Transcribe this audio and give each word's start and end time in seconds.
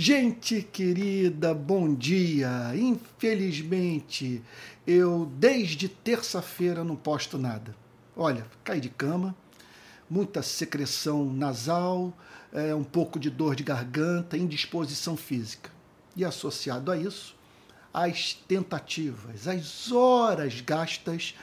Gente 0.00 0.62
querida, 0.62 1.52
bom 1.52 1.92
dia. 1.92 2.72
Infelizmente, 2.76 4.40
eu 4.86 5.26
desde 5.26 5.88
terça-feira 5.88 6.84
não 6.84 6.94
posto 6.94 7.36
nada. 7.36 7.74
Olha, 8.16 8.46
caí 8.62 8.80
de 8.80 8.90
cama, 8.90 9.34
muita 10.08 10.40
secreção 10.40 11.24
nasal, 11.24 12.16
é, 12.52 12.72
um 12.76 12.84
pouco 12.84 13.18
de 13.18 13.28
dor 13.28 13.56
de 13.56 13.64
garganta, 13.64 14.38
indisposição 14.38 15.16
física. 15.16 15.68
E 16.14 16.24
associado 16.24 16.92
a 16.92 16.96
isso, 16.96 17.34
as 17.92 18.34
tentativas, 18.34 19.48
as 19.48 19.90
horas 19.90 20.60
gastas 20.60 21.34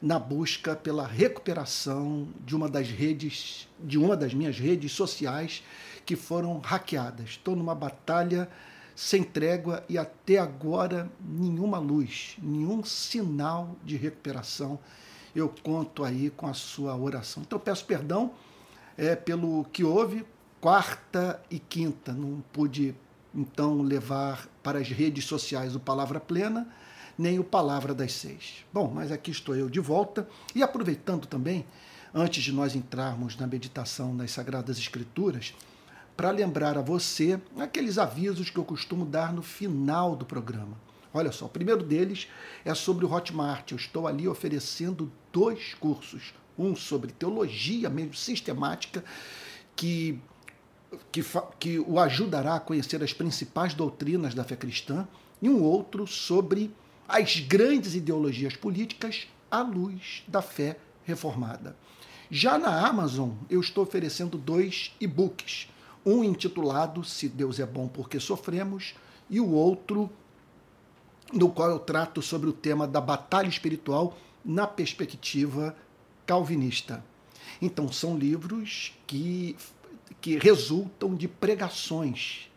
na 0.00 0.20
busca 0.20 0.76
pela 0.76 1.04
recuperação 1.04 2.28
de 2.46 2.54
uma 2.54 2.68
das 2.68 2.88
redes, 2.88 3.66
de 3.82 3.98
uma 3.98 4.16
das 4.16 4.32
minhas 4.32 4.56
redes 4.56 4.92
sociais 4.92 5.64
que 6.04 6.16
foram 6.16 6.58
hackeadas. 6.58 7.30
Estou 7.30 7.56
numa 7.56 7.74
batalha 7.74 8.48
sem 8.94 9.22
trégua 9.24 9.84
e 9.88 9.98
até 9.98 10.38
agora 10.38 11.10
nenhuma 11.20 11.78
luz, 11.78 12.36
nenhum 12.40 12.84
sinal 12.84 13.76
de 13.84 13.96
recuperação. 13.96 14.78
Eu 15.34 15.52
conto 15.62 16.04
aí 16.04 16.30
com 16.30 16.46
a 16.46 16.54
sua 16.54 16.96
oração. 16.96 17.42
Então 17.42 17.58
peço 17.58 17.84
perdão 17.84 18.32
é, 18.96 19.16
pelo 19.16 19.64
que 19.72 19.82
houve, 19.82 20.24
quarta 20.60 21.42
e 21.50 21.58
quinta. 21.58 22.12
Não 22.12 22.42
pude 22.52 22.94
então 23.34 23.82
levar 23.82 24.48
para 24.62 24.78
as 24.78 24.88
redes 24.88 25.24
sociais 25.24 25.74
o 25.74 25.80
Palavra 25.80 26.20
Plena, 26.20 26.68
nem 27.18 27.38
o 27.40 27.44
Palavra 27.44 27.92
das 27.92 28.12
Seis. 28.12 28.64
Bom, 28.72 28.90
mas 28.94 29.10
aqui 29.10 29.32
estou 29.32 29.56
eu 29.56 29.68
de 29.68 29.80
volta 29.80 30.28
e 30.54 30.62
aproveitando 30.62 31.26
também, 31.26 31.66
antes 32.14 32.44
de 32.44 32.52
nós 32.52 32.76
entrarmos 32.76 33.36
na 33.36 33.46
meditação 33.46 34.16
das 34.16 34.30
Sagradas 34.30 34.78
Escrituras, 34.78 35.52
para 36.16 36.30
lembrar 36.30 36.78
a 36.78 36.82
você 36.82 37.40
aqueles 37.58 37.98
avisos 37.98 38.50
que 38.50 38.58
eu 38.58 38.64
costumo 38.64 39.04
dar 39.04 39.32
no 39.32 39.42
final 39.42 40.14
do 40.14 40.24
programa. 40.24 40.78
Olha 41.12 41.30
só, 41.30 41.46
o 41.46 41.48
primeiro 41.48 41.82
deles 41.82 42.28
é 42.64 42.74
sobre 42.74 43.04
o 43.04 43.12
Hotmart. 43.12 43.70
Eu 43.70 43.76
estou 43.76 44.06
ali 44.06 44.26
oferecendo 44.26 45.10
dois 45.32 45.74
cursos. 45.74 46.34
Um 46.58 46.74
sobre 46.74 47.12
teologia 47.12 47.88
mesmo 47.90 48.14
sistemática, 48.14 49.04
que, 49.74 50.20
que, 51.10 51.24
que 51.58 51.78
o 51.80 51.98
ajudará 51.98 52.56
a 52.56 52.60
conhecer 52.60 53.02
as 53.02 53.12
principais 53.12 53.74
doutrinas 53.74 54.34
da 54.34 54.44
fé 54.44 54.56
cristã, 54.56 55.06
e 55.42 55.48
um 55.48 55.62
outro 55.62 56.06
sobre 56.06 56.72
as 57.08 57.38
grandes 57.40 57.94
ideologias 57.94 58.56
políticas 58.56 59.26
à 59.50 59.62
luz 59.62 60.24
da 60.26 60.40
fé 60.40 60.78
reformada. 61.04 61.76
Já 62.30 62.58
na 62.58 62.86
Amazon, 62.86 63.30
eu 63.50 63.60
estou 63.60 63.84
oferecendo 63.84 64.38
dois 64.38 64.92
e-books 65.00 65.68
um 66.04 66.22
intitulado 66.22 67.02
Se 67.04 67.28
Deus 67.28 67.58
é 67.58 67.66
Bom 67.66 67.88
Porque 67.88 68.20
Sofremos, 68.20 68.94
e 69.30 69.40
o 69.40 69.50
outro, 69.50 70.10
no 71.32 71.50
qual 71.50 71.70
eu 71.70 71.78
trato 71.78 72.20
sobre 72.20 72.48
o 72.48 72.52
tema 72.52 72.86
da 72.86 73.00
batalha 73.00 73.48
espiritual 73.48 74.16
na 74.44 74.66
perspectiva 74.66 75.74
calvinista. 76.26 77.02
Então, 77.60 77.90
são 77.90 78.16
livros 78.18 78.92
que, 79.06 79.56
que 80.20 80.38
resultam 80.38 81.14
de 81.14 81.26
pregações 81.26 82.50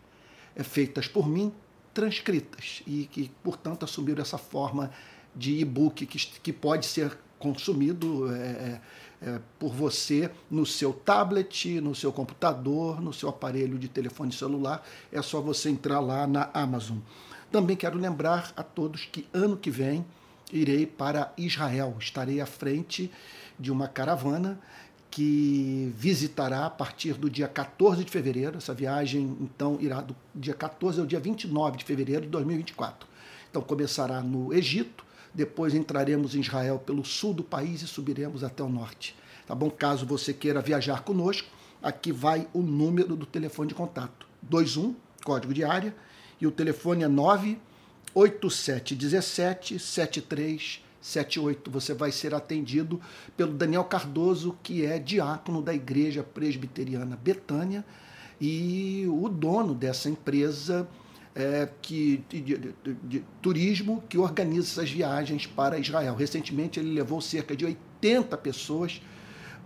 é, 0.56 0.64
feitas 0.64 1.08
por 1.08 1.28
mim, 1.28 1.54
transcritas, 1.94 2.82
e 2.86 3.06
que, 3.06 3.32
portanto, 3.44 3.86
assumiram 3.86 4.22
essa 4.22 4.38
forma 4.38 4.92
de 5.36 5.60
e-book 5.60 6.06
que, 6.06 6.18
que 6.42 6.52
pode 6.52 6.86
ser 6.86 7.18
consumido. 7.40 8.34
É, 8.34 8.82
é 9.22 9.40
por 9.58 9.74
você 9.74 10.30
no 10.50 10.66
seu 10.66 10.94
tablet, 10.94 11.82
no 11.82 11.96
seu 11.96 12.12
computador, 12.12 13.02
no 13.02 13.12
seu 13.12 13.30
aparelho 13.30 13.78
de 13.80 13.88
telefone 13.88 14.32
celular. 14.32 14.86
É 15.12 15.22
só 15.22 15.42
você 15.42 15.70
entrar 15.70 16.00
lá 16.00 16.28
na 16.28 16.50
Amazon. 16.54 16.98
Também 17.52 17.76
quero 17.76 17.98
lembrar 17.98 18.52
a 18.56 18.62
todos 18.62 19.06
que 19.06 19.28
ano 19.34 19.58
que 19.58 19.72
vem 19.72 20.06
irei 20.52 20.86
para 20.86 21.34
Israel. 21.38 21.96
Estarei 22.00 22.40
à 22.40 22.46
frente 22.46 23.12
de 23.60 23.72
uma 23.72 23.88
caravana 23.88 24.60
que 25.10 25.92
visitará 25.96 26.66
a 26.66 26.70
partir 26.70 27.14
do 27.14 27.30
dia 27.30 27.48
14 27.48 28.04
de 28.04 28.12
fevereiro. 28.12 28.58
Essa 28.58 28.74
viagem, 28.74 29.38
então, 29.42 29.78
irá 29.80 30.02
do 30.02 30.16
dia 30.36 30.54
14 30.54 31.00
ao 31.00 31.06
dia 31.06 31.20
29 31.20 31.78
de 31.78 31.86
fevereiro 31.86 32.22
de 32.24 32.28
2024. 32.30 33.08
Então, 33.50 33.62
começará 33.62 34.22
no 34.22 34.54
Egito, 34.54 35.07
depois 35.38 35.74
entraremos 35.76 36.34
em 36.34 36.40
Israel 36.40 36.80
pelo 36.80 37.06
sul 37.06 37.32
do 37.32 37.44
país 37.44 37.84
e 37.84 37.88
subiremos 37.88 38.44
até 38.44 38.64
o 38.64 38.70
norte. 38.70 39.16
Tá 39.46 39.54
bom? 39.54 39.70
Caso 39.70 40.04
você 40.04 40.34
queira 40.34 40.64
viajar 40.64 41.04
conosco, 41.04 41.48
aqui 41.82 42.12
vai 42.12 42.48
o 42.54 42.64
número 42.64 43.16
do 43.16 43.28
telefone 43.28 43.70
de 43.70 43.76
contato: 43.76 44.28
21, 44.42 44.96
código 45.24 45.54
de 45.54 45.64
área, 45.64 45.96
e 46.42 46.48
o 46.48 46.52
telefone 46.52 47.04
é 47.04 47.08
98717 47.08 49.78
7378. 49.78 51.70
Você 51.70 51.94
vai 51.94 52.12
ser 52.12 52.34
atendido 52.34 53.00
pelo 53.38 53.54
Daniel 53.54 53.84
Cardoso, 53.84 54.58
que 54.64 54.84
é 54.84 54.98
diácono 54.98 55.62
da 55.62 55.72
Igreja 55.72 56.24
Presbiteriana 56.24 57.16
Betânia 57.16 57.86
e 58.42 59.06
o 59.08 59.30
dono 59.30 59.76
dessa 59.76 60.10
empresa 60.10 60.90
é, 61.38 61.70
que, 61.84 62.24
de, 62.28 62.42
de, 62.42 62.74
de, 63.04 63.24
turismo 63.44 64.04
que 64.10 64.18
organiza 64.18 64.82
essas 64.82 64.90
viagens 64.90 65.46
para 65.46 65.78
Israel. 65.78 66.16
Recentemente 66.16 66.80
ele 66.80 66.92
levou 66.92 67.22
cerca 67.22 67.56
de 67.56 67.64
80 67.64 68.36
pessoas 68.38 69.00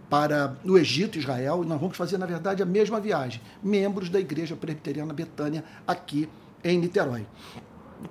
para 0.09 0.57
o 0.65 0.77
Egito 0.77 1.17
Israel, 1.17 1.63
e 1.63 1.65
nós 1.65 1.79
vamos 1.79 1.95
fazer, 1.95 2.17
na 2.17 2.25
verdade, 2.25 2.61
a 2.61 2.65
mesma 2.65 2.99
viagem. 2.99 3.41
Membros 3.63 4.09
da 4.09 4.19
Igreja 4.19 4.53
Presbiteriana 4.53 5.13
Betânia, 5.13 5.63
aqui 5.87 6.27
em 6.61 6.77
Niterói. 6.77 7.25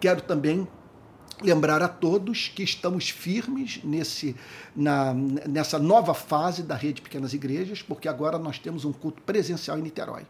Quero 0.00 0.22
também 0.22 0.66
lembrar 1.42 1.82
a 1.82 1.88
todos 1.88 2.48
que 2.48 2.62
estamos 2.62 3.10
firmes 3.10 3.80
nesse, 3.84 4.34
na, 4.74 5.12
nessa 5.12 5.78
nova 5.78 6.14
fase 6.14 6.62
da 6.62 6.74
rede 6.74 7.02
Pequenas 7.02 7.34
Igrejas, 7.34 7.82
porque 7.82 8.08
agora 8.08 8.38
nós 8.38 8.58
temos 8.58 8.86
um 8.86 8.92
culto 8.92 9.20
presencial 9.20 9.78
em 9.78 9.82
Niterói. 9.82 10.22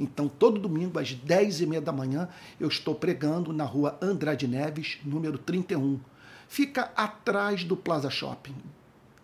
Então, 0.00 0.26
todo 0.26 0.58
domingo, 0.58 0.98
às 0.98 1.14
10h30 1.14 1.80
da 1.80 1.92
manhã, 1.92 2.28
eu 2.58 2.68
estou 2.68 2.94
pregando 2.94 3.52
na 3.52 3.64
rua 3.64 3.98
Andrade 4.00 4.48
Neves, 4.48 4.98
número 5.04 5.36
31. 5.36 6.00
Fica 6.48 6.90
atrás 6.96 7.62
do 7.62 7.76
Plaza 7.76 8.08
Shopping. 8.08 8.56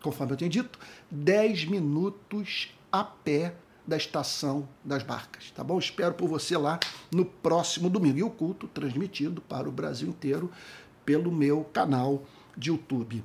Conforme 0.02 0.34
eu 0.34 0.36
tenho 0.36 0.50
dito, 0.50 0.78
10 1.10 1.64
minutos 1.64 2.68
a 2.92 3.02
pé 3.02 3.54
da 3.86 3.96
estação 3.96 4.68
das 4.84 5.02
barcas, 5.02 5.50
tá 5.52 5.64
bom? 5.64 5.78
Espero 5.78 6.14
por 6.14 6.28
você 6.28 6.56
lá 6.56 6.78
no 7.10 7.24
próximo 7.24 7.88
domingo. 7.88 8.18
E 8.18 8.22
o 8.22 8.30
culto 8.30 8.68
transmitido 8.68 9.40
para 9.40 9.68
o 9.68 9.72
Brasil 9.72 10.08
inteiro 10.08 10.50
pelo 11.04 11.32
meu 11.32 11.64
canal 11.72 12.24
de 12.56 12.70
YouTube. 12.70 13.24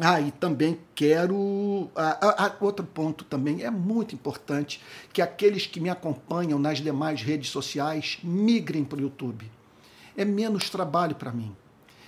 Ah, 0.00 0.20
e 0.20 0.30
também 0.30 0.78
quero. 0.94 1.90
Ah, 1.96 2.18
ah, 2.38 2.56
outro 2.60 2.84
ponto 2.84 3.24
também 3.24 3.62
é 3.62 3.70
muito 3.70 4.14
importante 4.14 4.80
que 5.12 5.22
aqueles 5.22 5.66
que 5.66 5.80
me 5.80 5.88
acompanham 5.88 6.58
nas 6.58 6.78
demais 6.78 7.22
redes 7.22 7.48
sociais 7.48 8.18
migrem 8.22 8.84
para 8.84 8.98
o 8.98 9.02
YouTube. 9.02 9.50
É 10.14 10.24
menos 10.24 10.68
trabalho 10.68 11.14
para 11.14 11.32
mim. 11.32 11.54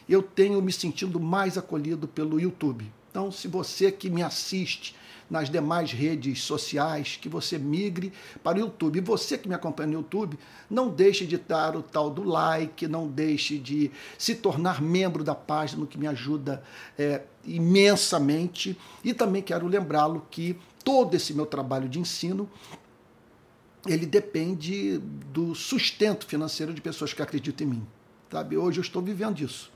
Eu 0.09 0.22
tenho 0.22 0.60
me 0.60 0.72
sentindo 0.72 1.19
mais 1.19 1.56
acolhido 1.56 2.06
pelo 2.06 2.38
YouTube. 2.38 2.91
Então, 3.10 3.32
se 3.32 3.49
você 3.49 3.91
que 3.91 4.10
me 4.10 4.22
assiste 4.22 4.94
nas 5.30 5.50
demais 5.50 5.92
redes 5.92 6.42
sociais, 6.42 7.18
que 7.20 7.28
você 7.28 7.58
migre 7.58 8.12
para 8.42 8.58
o 8.58 8.60
YouTube. 8.60 8.98
E 8.98 9.00
você 9.00 9.36
que 9.36 9.48
me 9.48 9.54
acompanha 9.54 9.88
no 9.88 9.94
YouTube, 9.94 10.38
não 10.70 10.88
deixe 10.88 11.26
de 11.26 11.36
dar 11.36 11.76
o 11.76 11.82
tal 11.82 12.10
do 12.10 12.24
like, 12.24 12.88
não 12.88 13.06
deixe 13.06 13.58
de 13.58 13.90
se 14.16 14.34
tornar 14.34 14.80
membro 14.80 15.22
da 15.22 15.34
página, 15.34 15.86
que 15.86 15.98
me 15.98 16.06
ajuda 16.06 16.62
é, 16.98 17.22
imensamente. 17.44 18.78
E 19.04 19.12
também 19.12 19.42
quero 19.42 19.66
lembrá-lo 19.66 20.26
que 20.30 20.58
todo 20.84 21.14
esse 21.14 21.34
meu 21.34 21.46
trabalho 21.46 21.88
de 21.88 21.98
ensino 21.98 22.48
ele 23.86 24.06
depende 24.06 24.98
do 24.98 25.54
sustento 25.54 26.26
financeiro 26.26 26.74
de 26.74 26.80
pessoas 26.80 27.12
que 27.12 27.22
acreditam 27.22 27.66
em 27.66 27.70
mim. 27.70 27.86
Sabe? 28.31 28.56
Hoje 28.56 28.78
eu 28.78 28.82
estou 28.82 29.00
vivendo 29.00 29.40
isso. 29.40 29.70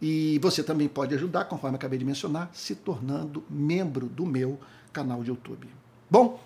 E 0.00 0.38
você 0.40 0.62
também 0.62 0.88
pode 0.88 1.12
ajudar, 1.14 1.46
conforme 1.46 1.76
acabei 1.76 1.98
de 1.98 2.04
mencionar, 2.04 2.48
se 2.52 2.76
tornando 2.76 3.42
membro 3.50 4.06
do 4.06 4.24
meu 4.24 4.60
canal 4.92 5.24
de 5.24 5.30
YouTube. 5.30 5.68
Bom, 6.08 6.40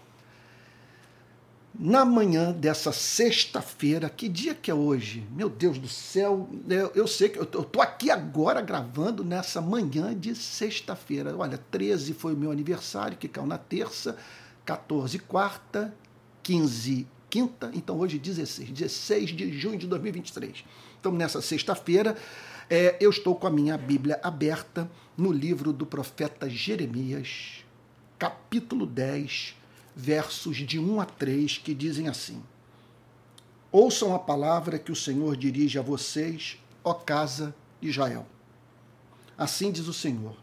na 1.74 2.04
manhã 2.04 2.52
dessa 2.52 2.92
sexta-feira, 2.92 4.10
que 4.10 4.28
dia 4.28 4.54
que 4.54 4.70
é 4.70 4.74
hoje? 4.74 5.26
Meu 5.30 5.48
Deus 5.48 5.78
do 5.78 5.88
céu, 5.88 6.48
eu, 6.68 6.92
eu 6.94 7.06
sei 7.06 7.30
que 7.30 7.38
eu 7.38 7.44
estou 7.44 7.80
aqui 7.80 8.10
agora 8.10 8.60
gravando 8.60 9.24
nessa 9.24 9.60
manhã 9.60 10.14
de 10.14 10.34
sexta-feira. 10.34 11.34
Olha, 11.36 11.58
13 11.70 12.12
foi 12.12 12.34
o 12.34 12.36
meu 12.36 12.50
aniversário, 12.50 13.16
que 13.16 13.26
caiu 13.26 13.46
na 13.46 13.56
terça, 13.56 14.16
14 14.64 15.18
quarta, 15.20 15.94
15, 16.42 17.06
quinta, 17.30 17.70
então 17.72 17.98
hoje 17.98 18.18
16, 18.18 18.70
16 18.70 19.30
de 19.30 19.58
junho 19.58 19.78
de 19.78 19.86
2023. 19.86 20.64
Então, 21.00 21.10
nessa 21.10 21.40
sexta-feira, 21.40 22.16
é, 22.68 22.96
eu 23.00 23.08
estou 23.08 23.34
com 23.34 23.46
a 23.46 23.50
minha 23.50 23.78
Bíblia 23.78 24.20
aberta 24.22 24.90
no 25.16 25.32
livro 25.32 25.72
do 25.72 25.86
profeta 25.86 26.48
Jeremias, 26.48 27.64
capítulo 28.18 28.86
10, 28.86 29.56
versos 29.94 30.56
de 30.56 30.78
1 30.78 31.00
a 31.00 31.04
3, 31.04 31.58
que 31.58 31.74
dizem 31.74 32.08
assim: 32.08 32.42
Ouçam 33.70 34.14
a 34.14 34.18
palavra 34.18 34.78
que 34.78 34.92
o 34.92 34.96
Senhor 34.96 35.36
dirige 35.36 35.78
a 35.78 35.82
vocês, 35.82 36.58
ó 36.84 36.92
casa 36.92 37.54
de 37.80 37.88
Israel. 37.88 38.26
Assim 39.36 39.70
diz 39.70 39.88
o 39.88 39.92
Senhor: 39.92 40.36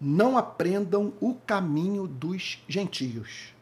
Não 0.00 0.36
aprendam 0.36 1.12
o 1.20 1.34
caminho 1.34 2.06
dos 2.06 2.62
gentios, 2.68 3.52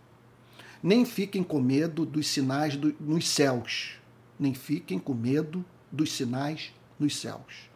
nem 0.83 1.05
fiquem 1.05 1.43
com 1.43 1.61
medo 1.61 2.05
dos 2.05 2.29
sinais 2.29 2.77
do, 2.77 2.95
nos 3.01 3.29
céus, 3.29 3.95
nem 4.39 4.55
fiquem 4.55 4.99
com 4.99 5.15
medo 5.15 5.65
dos 5.91 6.13
sinais 6.13 6.73
nos 6.99 7.17
céus. 7.17 7.69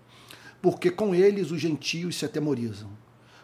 Porque 0.60 0.90
com 0.90 1.14
eles 1.14 1.50
os 1.50 1.60
gentios 1.60 2.16
se 2.16 2.24
atemorizam, 2.24 2.90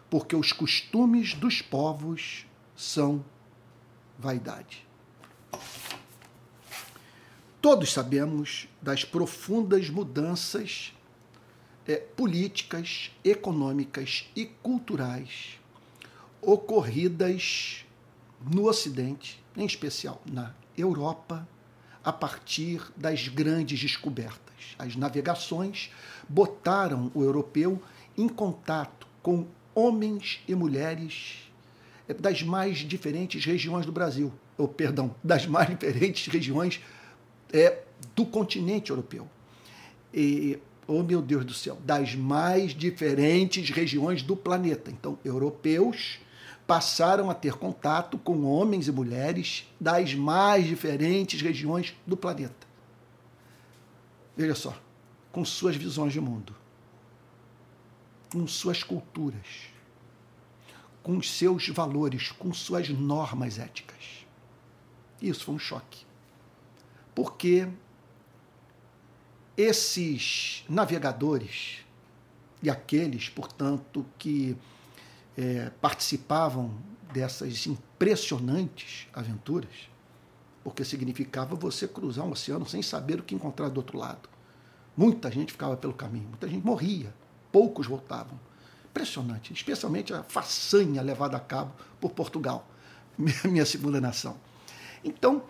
porque 0.09 0.35
os 0.35 0.53
costumes 0.53 1.33
dos 1.33 1.61
povos 1.61 2.45
são 2.75 3.25
vaidade. 4.19 4.85
Todos 7.61 7.91
sabemos 7.91 8.67
das 8.81 9.03
profundas 9.03 9.89
mudanças 9.89 10.93
é, 11.87 11.95
políticas, 11.95 13.11
econômicas 13.23 14.29
e 14.35 14.45
culturais 14.45 15.59
ocorridas 16.41 17.85
no 18.41 18.67
Ocidente, 18.67 19.43
em 19.57 19.65
especial 19.65 20.21
na 20.25 20.53
Europa, 20.77 21.47
a 22.03 22.13
partir 22.13 22.81
das 22.95 23.27
grandes 23.27 23.79
descobertas. 23.79 24.75
As 24.77 24.95
navegações 24.95 25.91
botaram 26.27 27.11
o 27.13 27.23
europeu 27.23 27.81
em 28.17 28.29
contato 28.29 29.05
com 29.21 29.47
homens 29.75 30.41
e 30.47 30.55
mulheres 30.55 31.48
das 32.13 32.41
mais 32.43 32.77
diferentes 32.79 33.45
regiões 33.45 33.85
do 33.85 33.91
Brasil, 33.91 34.33
ou 34.57 34.67
perdão, 34.67 35.15
das 35.23 35.45
mais 35.45 35.69
diferentes 35.77 36.27
regiões 36.31 36.81
é, 37.53 37.79
do 38.15 38.25
continente 38.25 38.89
europeu. 38.89 39.27
E, 40.13 40.59
oh 40.87 41.03
meu 41.03 41.21
Deus 41.21 41.45
do 41.45 41.53
céu, 41.53 41.77
das 41.85 42.15
mais 42.15 42.73
diferentes 42.73 43.69
regiões 43.69 44.23
do 44.23 44.35
planeta. 44.35 44.89
Então, 44.89 45.19
europeus 45.23 46.19
passaram 46.65 47.29
a 47.29 47.33
ter 47.33 47.53
contato 47.53 48.17
com 48.17 48.43
homens 48.43 48.87
e 48.87 48.91
mulheres 48.91 49.67
das 49.79 50.13
mais 50.13 50.67
diferentes 50.67 51.41
regiões 51.41 51.95
do 52.05 52.15
planeta. 52.15 52.67
Veja 54.37 54.55
só, 54.55 54.77
com 55.31 55.43
suas 55.43 55.75
visões 55.75 56.13
de 56.13 56.21
mundo, 56.21 56.55
com 58.31 58.45
suas 58.47 58.83
culturas, 58.83 59.68
com 61.09 61.23
seus 61.23 61.67
valores, 61.69 62.31
com 62.31 62.53
suas 62.53 62.87
normas 62.89 63.57
éticas. 63.57 64.27
Isso 65.19 65.43
foi 65.43 65.55
um 65.55 65.57
choque. 65.57 66.05
Porque 67.15 67.67
esses 69.57 70.63
navegadores 70.69 71.79
e 72.61 72.69
aqueles, 72.69 73.27
portanto, 73.27 74.05
que 74.19 74.55
é, 75.35 75.71
participavam 75.81 76.77
dessas 77.11 77.65
impressionantes 77.65 79.07
aventuras, 79.11 79.89
porque 80.63 80.85
significava 80.85 81.55
você 81.55 81.87
cruzar 81.87 82.23
um 82.23 82.33
oceano 82.33 82.67
sem 82.67 82.83
saber 82.83 83.19
o 83.19 83.23
que 83.23 83.33
encontrar 83.33 83.69
do 83.69 83.79
outro 83.79 83.97
lado. 83.97 84.29
Muita 84.95 85.31
gente 85.31 85.53
ficava 85.53 85.75
pelo 85.75 85.93
caminho, 85.95 86.29
muita 86.29 86.47
gente 86.47 86.63
morria, 86.63 87.11
poucos 87.51 87.87
voltavam. 87.87 88.39
Impressionante, 88.89 89.53
especialmente 89.53 90.13
a 90.13 90.23
façanha 90.23 91.01
levada 91.01 91.37
a 91.37 91.39
cabo 91.39 91.73
por 91.99 92.11
Portugal, 92.11 92.67
minha 93.17 93.65
segunda 93.65 94.01
nação. 94.01 94.37
Então, 95.03 95.43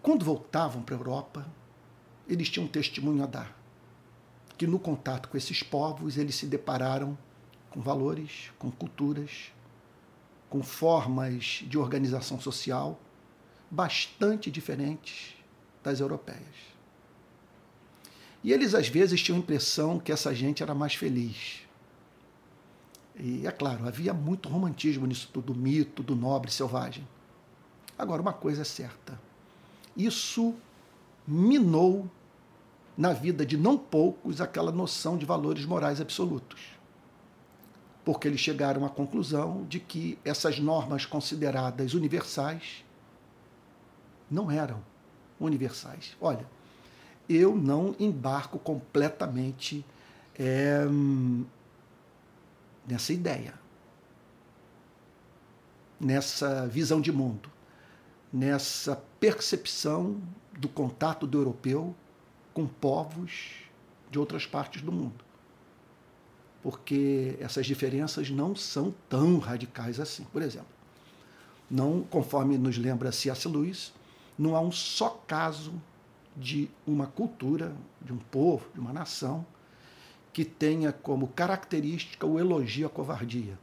quando 0.00 0.24
voltavam 0.24 0.82
para 0.82 0.96
a 0.96 0.98
Europa, 0.98 1.46
eles 2.28 2.48
tinham 2.48 2.66
um 2.66 2.68
testemunho 2.68 3.22
a 3.22 3.26
dar. 3.26 3.56
Que 4.56 4.66
no 4.66 4.78
contato 4.78 5.28
com 5.28 5.36
esses 5.36 5.62
povos, 5.62 6.16
eles 6.16 6.34
se 6.34 6.46
depararam 6.46 7.16
com 7.70 7.80
valores, 7.80 8.50
com 8.58 8.70
culturas, 8.70 9.52
com 10.48 10.62
formas 10.62 11.62
de 11.66 11.78
organização 11.78 12.40
social 12.40 13.00
bastante 13.70 14.50
diferentes 14.50 15.34
das 15.82 16.00
europeias. 16.00 16.72
E 18.44 18.52
eles 18.52 18.74
às 18.74 18.88
vezes 18.88 19.22
tinham 19.22 19.36
a 19.36 19.40
impressão 19.40 19.98
que 19.98 20.12
essa 20.12 20.34
gente 20.34 20.62
era 20.62 20.74
mais 20.74 20.94
feliz. 20.94 21.62
E 23.18 23.46
é 23.46 23.50
claro, 23.50 23.86
havia 23.86 24.14
muito 24.14 24.48
romantismo 24.48 25.06
nisso 25.06 25.28
tudo, 25.32 25.52
do 25.52 25.58
mito, 25.58 26.02
do 26.02 26.16
nobre 26.16 26.50
selvagem. 26.50 27.06
Agora, 27.98 28.22
uma 28.22 28.32
coisa 28.32 28.62
é 28.62 28.64
certa: 28.64 29.20
isso 29.96 30.54
minou 31.26 32.10
na 32.96 33.12
vida 33.12 33.44
de 33.44 33.56
não 33.56 33.78
poucos 33.78 34.40
aquela 34.40 34.72
noção 34.72 35.16
de 35.16 35.24
valores 35.24 35.64
morais 35.64 36.00
absolutos 36.00 36.82
porque 38.04 38.26
eles 38.26 38.40
chegaram 38.40 38.84
à 38.84 38.88
conclusão 38.88 39.64
de 39.68 39.78
que 39.78 40.18
essas 40.24 40.58
normas 40.58 41.06
consideradas 41.06 41.94
universais 41.94 42.84
não 44.30 44.50
eram 44.50 44.82
universais. 45.38 46.16
Olha, 46.20 46.46
eu 47.28 47.54
não 47.54 47.94
embarco 47.98 48.58
completamente 48.58 49.84
é, 50.38 50.84
nessa 52.86 53.12
ideia, 53.12 53.54
nessa 56.00 56.66
visão 56.66 57.00
de 57.00 57.12
mundo, 57.12 57.50
nessa 58.32 58.96
percepção 59.20 60.20
do 60.58 60.68
contato 60.68 61.26
do 61.26 61.38
europeu 61.38 61.94
com 62.52 62.66
povos 62.66 63.54
de 64.10 64.18
outras 64.18 64.46
partes 64.46 64.82
do 64.82 64.92
mundo 64.92 65.24
porque 66.62 67.36
essas 67.40 67.66
diferenças 67.66 68.30
não 68.30 68.54
são 68.54 68.94
tão 69.08 69.38
radicais 69.38 69.98
assim. 69.98 70.24
Por 70.24 70.40
exemplo, 70.40 70.68
não, 71.68 72.02
conforme 72.02 72.56
nos 72.56 72.78
lembra 72.78 73.10
C.S. 73.10 73.48
Lewis, 73.48 73.92
não 74.38 74.54
há 74.54 74.60
um 74.60 74.70
só 74.70 75.10
caso 75.26 75.74
de 76.36 76.70
uma 76.86 77.06
cultura, 77.06 77.74
de 78.00 78.12
um 78.12 78.18
povo, 78.18 78.66
de 78.72 78.80
uma 78.80 78.92
nação 78.92 79.44
que 80.32 80.44
tenha 80.44 80.92
como 80.92 81.28
característica 81.28 82.26
o 82.26 82.38
elogio 82.38 82.86
à 82.86 82.90
covardia. 82.90 83.58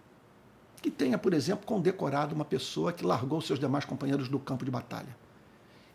Que 0.81 0.91
tenha, 0.91 1.17
por 1.17 1.33
exemplo, 1.33 1.65
condecorado 1.65 2.33
uma 2.33 2.45
pessoa 2.45 2.93
que 2.93 3.05
largou 3.05 3.41
seus 3.41 3.59
demais 3.59 3.85
companheiros 3.85 4.29
do 4.29 4.39
campo 4.39 4.63
de 4.63 4.71
batalha 4.71 5.15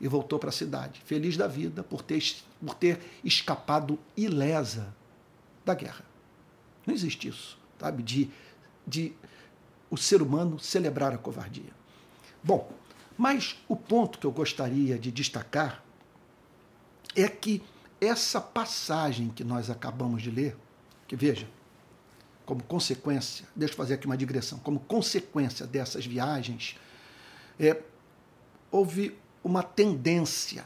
e 0.00 0.08
voltou 0.08 0.38
para 0.38 0.50
a 0.50 0.52
cidade, 0.52 1.00
feliz 1.04 1.36
da 1.36 1.46
vida 1.46 1.82
por 1.82 2.02
ter, 2.02 2.22
por 2.60 2.74
ter 2.74 3.00
escapado 3.22 3.98
ilesa 4.16 4.94
da 5.64 5.74
guerra. 5.74 6.04
Não 6.86 6.92
existe 6.92 7.28
isso, 7.28 7.58
sabe? 7.78 8.02
De, 8.02 8.30
de 8.86 9.14
o 9.90 9.96
ser 9.96 10.20
humano 10.20 10.58
celebrar 10.58 11.14
a 11.14 11.18
covardia. 11.18 11.72
Bom, 12.42 12.70
mas 13.16 13.56
o 13.68 13.76
ponto 13.76 14.18
que 14.18 14.26
eu 14.26 14.32
gostaria 14.32 14.98
de 14.98 15.10
destacar 15.10 15.82
é 17.16 17.28
que 17.28 17.62
essa 18.00 18.40
passagem 18.40 19.28
que 19.28 19.44
nós 19.44 19.70
acabamos 19.70 20.20
de 20.20 20.30
ler, 20.30 20.56
veja, 21.16 21.48
como 22.44 22.62
consequência, 22.62 23.46
deixa 23.54 23.72
eu 23.72 23.76
fazer 23.76 23.94
aqui 23.94 24.06
uma 24.06 24.16
digressão, 24.16 24.58
como 24.58 24.80
consequência 24.80 25.66
dessas 25.66 26.04
viagens, 26.04 26.76
é, 27.58 27.80
houve 28.70 29.16
uma 29.42 29.62
tendência 29.62 30.64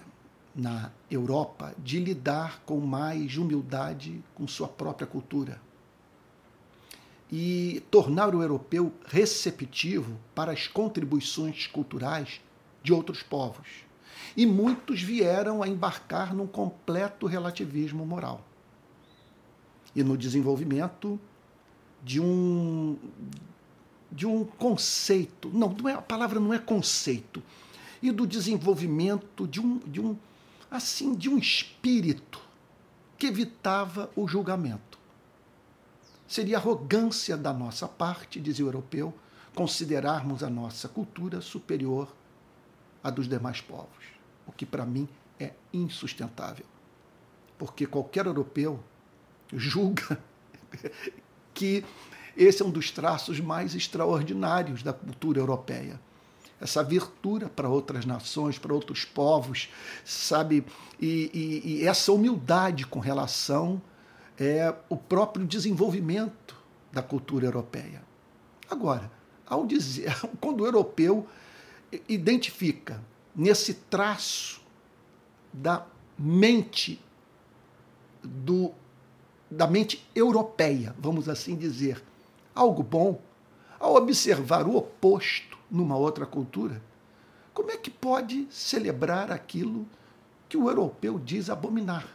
na 0.55 0.91
Europa 1.11 1.75
de 1.79 2.01
lidar 2.01 2.63
com 2.67 2.81
mais 2.81 3.37
humildade 3.37 4.23
com 4.35 4.49
sua 4.49 4.67
própria 4.67 5.07
cultura 5.07 5.61
e 7.31 7.83
tornar 7.91 8.35
o 8.35 8.43
europeu 8.43 8.93
receptivo 9.07 10.19
para 10.35 10.51
as 10.53 10.67
contribuições 10.67 11.67
culturais 11.67 12.41
de 12.83 12.93
outros 12.93 13.23
povos. 13.23 13.69
E 14.37 14.47
muitos 14.47 15.03
vieram 15.03 15.63
a 15.63 15.69
embarcar 15.69 16.35
num 16.35 16.47
completo 16.47 17.27
relativismo 17.27 18.05
moral 18.07 18.48
e 19.99 20.05
no 20.05 20.17
desenvolvimento 20.17 21.19
de 22.03 22.21
um 22.21 22.97
de 24.11 24.27
um 24.27 24.43
conceito, 24.43 25.51
não, 25.53 25.69
não 25.69 25.87
é, 25.87 25.93
a 25.93 26.01
palavra 26.01 26.41
não 26.41 26.55
é 26.55 26.59
conceito, 26.59 27.43
e 28.01 28.11
do 28.11 28.27
desenvolvimento 28.27 29.47
de 29.47 29.61
um, 29.61 29.79
de 29.81 30.01
um 30.01 30.17
assim, 30.71 31.15
de 31.15 31.29
um 31.29 31.37
espírito 31.37 32.41
que 33.19 33.27
evitava 33.27 34.11
o 34.17 34.27
julgamento. 34.27 34.99
Seria 36.27 36.57
arrogância 36.57 37.37
da 37.37 37.53
nossa 37.53 37.87
parte, 37.87 38.41
dizia 38.41 38.65
o 38.65 38.69
europeu, 38.69 39.13
considerarmos 39.55 40.43
a 40.43 40.49
nossa 40.49 40.89
cultura 40.89 41.43
superior 41.43 42.09
a 43.05 43.11
dos 43.11 43.29
demais 43.29 43.61
povos, 43.61 44.07
o 44.47 44.53
que 44.53 44.65
para 44.65 44.87
mim 44.87 45.07
é 45.39 45.53
insustentável. 45.71 46.65
Porque 47.59 47.87
qualquer 47.87 48.25
europeu 48.25 48.83
julga 49.53 50.19
que 51.55 51.85
esse 52.37 52.63
é 52.63 52.65
um 52.65 52.71
dos 52.71 52.91
traços 52.91 53.41
mais 53.41 53.75
extraordinários 53.75 54.83
da 54.83 54.93
cultura 54.93 55.41
europeia. 55.41 56.01
Essa 56.61 56.81
abertura 56.81 57.49
para 57.49 57.69
outras 57.69 58.05
nações, 58.05 58.59
para 58.59 58.75
outros 58.75 59.05
povos, 59.05 59.69
sabe? 60.05 60.65
E, 61.01 61.31
e, 61.35 61.81
e 61.83 61.87
essa 61.87 62.13
humildade 62.13 62.87
com 62.87 63.01
relação 63.01 63.81
é 64.39 64.73
o 64.89 64.97
próprio 64.97 65.47
desenvolvimento 65.47 66.57
da 66.93 67.03
cultura 67.03 67.47
europeia. 67.47 68.03
Agora, 68.71 69.11
ao 69.47 69.67
dizer, 69.67 70.15
quando 70.41 70.61
o 70.61 70.67
europeu 70.67 71.27
identifica 72.09 73.03
nesse 73.35 73.75
traço 73.75 74.61
da 75.53 75.87
mente 76.19 77.01
do 78.23 78.73
da 79.51 79.67
mente 79.67 80.07
europeia, 80.15 80.95
vamos 80.99 81.29
assim 81.29 81.57
dizer, 81.57 82.03
algo 82.55 82.83
bom, 82.83 83.21
ao 83.79 83.95
observar 83.95 84.67
o 84.67 84.77
oposto 84.77 85.57
numa 85.71 85.97
outra 85.97 86.27
cultura, 86.27 86.83
como 87.55 87.71
é 87.71 87.77
que 87.77 87.91
pode 87.91 88.47
celebrar 88.51 89.33
aquilo 89.33 89.87
que 90.49 90.57
o 90.57 90.69
europeu 90.69 91.19
diz 91.19 91.51
abominar? 91.51 92.07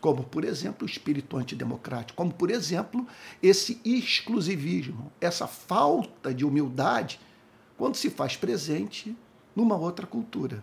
Como, 0.00 0.24
por 0.24 0.44
exemplo, 0.44 0.86
o 0.86 0.90
espírito 0.90 1.36
antidemocrático, 1.36 2.16
como, 2.16 2.32
por 2.32 2.50
exemplo, 2.50 3.06
esse 3.42 3.80
exclusivismo, 3.84 5.12
essa 5.20 5.46
falta 5.46 6.32
de 6.32 6.44
humildade 6.44 7.20
quando 7.76 7.96
se 7.96 8.08
faz 8.08 8.36
presente 8.36 9.16
numa 9.54 9.76
outra 9.76 10.06
cultura. 10.06 10.62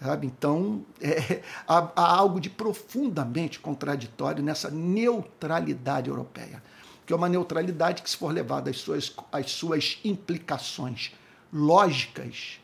Sabe? 0.00 0.26
Então, 0.26 0.84
é, 1.00 1.42
há, 1.66 1.90
há 1.96 2.16
algo 2.16 2.40
de 2.40 2.50
profundamente 2.50 3.58
contraditório 3.58 4.42
nessa 4.42 4.70
neutralidade 4.70 6.08
europeia 6.08 6.62
que 7.06 7.12
é 7.12 7.16
uma 7.16 7.28
neutralidade 7.28 8.02
que, 8.02 8.10
se 8.10 8.16
for 8.16 8.34
levada 8.34 8.68
às 8.68 8.78
suas, 8.78 9.14
às 9.30 9.52
suas 9.52 10.00
implicações 10.04 11.14
lógicas, 11.52 12.60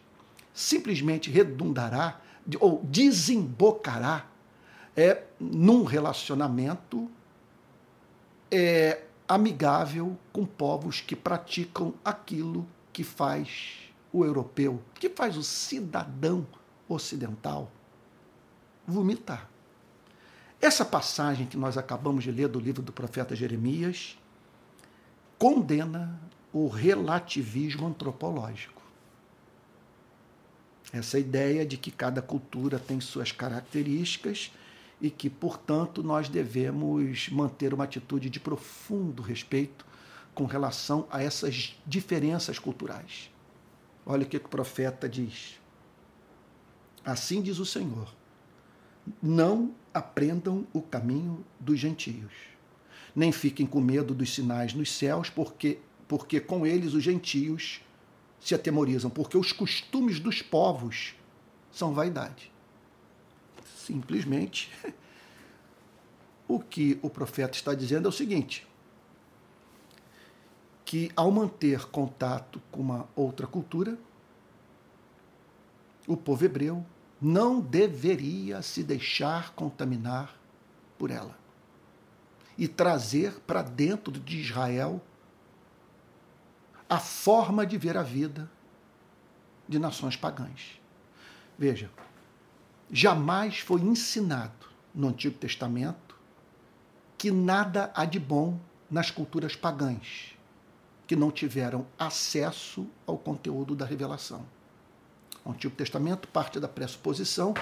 simplesmente 0.52 1.30
redundará 1.30 2.20
ou 2.58 2.82
desembocará 2.84 4.26
é, 4.96 5.22
num 5.38 5.84
relacionamento 5.84 7.08
é, 8.50 9.02
amigável 9.28 10.18
com 10.32 10.44
povos 10.44 11.00
que 11.00 11.14
praticam 11.14 11.94
aquilo 12.04 12.66
que 12.92 13.04
faz 13.04 13.78
o 14.12 14.24
europeu, 14.24 14.82
que 14.94 15.08
faz 15.08 15.36
o 15.36 15.42
cidadão 15.42 16.46
ocidental 16.94 17.70
vomitar. 18.86 19.48
Essa 20.60 20.84
passagem 20.84 21.46
que 21.46 21.56
nós 21.56 21.76
acabamos 21.76 22.22
de 22.24 22.30
ler 22.30 22.48
do 22.48 22.60
livro 22.60 22.82
do 22.82 22.92
profeta 22.92 23.34
Jeremias 23.34 24.16
condena 25.38 26.20
o 26.52 26.68
relativismo 26.68 27.86
antropológico. 27.86 28.80
Essa 30.92 31.18
ideia 31.18 31.64
de 31.64 31.76
que 31.76 31.90
cada 31.90 32.20
cultura 32.20 32.78
tem 32.78 33.00
suas 33.00 33.32
características 33.32 34.52
e 35.00 35.10
que, 35.10 35.28
portanto, 35.28 36.02
nós 36.02 36.28
devemos 36.28 37.28
manter 37.30 37.74
uma 37.74 37.84
atitude 37.84 38.30
de 38.30 38.38
profundo 38.38 39.22
respeito 39.22 39.84
com 40.34 40.44
relação 40.44 41.08
a 41.10 41.22
essas 41.22 41.76
diferenças 41.84 42.58
culturais. 42.58 43.30
Olha 44.06 44.24
o 44.24 44.28
que 44.28 44.36
o 44.36 44.40
profeta 44.40 45.08
diz. 45.08 45.58
Assim 47.04 47.42
diz 47.42 47.58
o 47.58 47.66
Senhor: 47.66 48.12
não 49.22 49.74
aprendam 49.92 50.66
o 50.72 50.80
caminho 50.80 51.44
dos 51.60 51.78
gentios 51.78 52.52
nem 53.14 53.30
fiquem 53.30 53.66
com 53.66 53.80
medo 53.80 54.14
dos 54.14 54.32
sinais 54.34 54.72
nos 54.74 54.90
céus, 54.90 55.28
porque, 55.28 55.78
porque 56.08 56.40
com 56.40 56.66
eles 56.66 56.94
os 56.94 57.02
gentios 57.02 57.80
se 58.40 58.54
atemorizam, 58.54 59.10
porque 59.10 59.36
os 59.36 59.52
costumes 59.52 60.18
dos 60.18 60.42
povos 60.42 61.14
são 61.70 61.92
vaidade. 61.92 62.50
Simplesmente, 63.76 64.70
o 66.48 66.58
que 66.58 66.98
o 67.02 67.10
profeta 67.10 67.56
está 67.56 67.74
dizendo 67.74 68.06
é 68.06 68.08
o 68.08 68.12
seguinte: 68.12 68.66
que 70.84 71.10
ao 71.14 71.30
manter 71.30 71.86
contato 71.86 72.60
com 72.70 72.80
uma 72.80 73.08
outra 73.14 73.46
cultura, 73.46 73.98
o 76.06 76.16
povo 76.16 76.44
hebreu 76.44 76.84
não 77.20 77.60
deveria 77.60 78.62
se 78.62 78.82
deixar 78.82 79.52
contaminar 79.54 80.36
por 80.98 81.10
ela 81.10 81.38
e 82.58 82.66
trazer 82.66 83.32
para 83.46 83.62
dentro 83.62 84.12
de 84.12 84.38
Israel 84.38 85.00
a 86.88 86.98
forma 86.98 87.64
de 87.64 87.78
ver 87.78 87.96
a 87.96 88.02
vida 88.02 88.50
de 89.68 89.78
nações 89.78 90.16
pagãs. 90.16 90.80
Veja, 91.58 91.90
jamais 92.90 93.60
foi 93.60 93.80
ensinado 93.80 94.66
no 94.94 95.08
Antigo 95.08 95.38
Testamento 95.38 96.18
que 97.16 97.30
nada 97.30 97.90
há 97.94 98.04
de 98.04 98.18
bom 98.18 98.58
nas 98.90 99.10
culturas 99.10 99.56
pagãs 99.56 100.36
que 101.06 101.16
não 101.16 101.30
tiveram 101.30 101.86
acesso 101.98 102.86
ao 103.06 103.16
conteúdo 103.16 103.74
da 103.74 103.86
revelação. 103.86 104.44
O 105.44 105.50
Antigo 105.50 105.74
Testamento 105.74 106.28
parte 106.28 106.60
da 106.60 106.68
pressuposição 106.68 107.54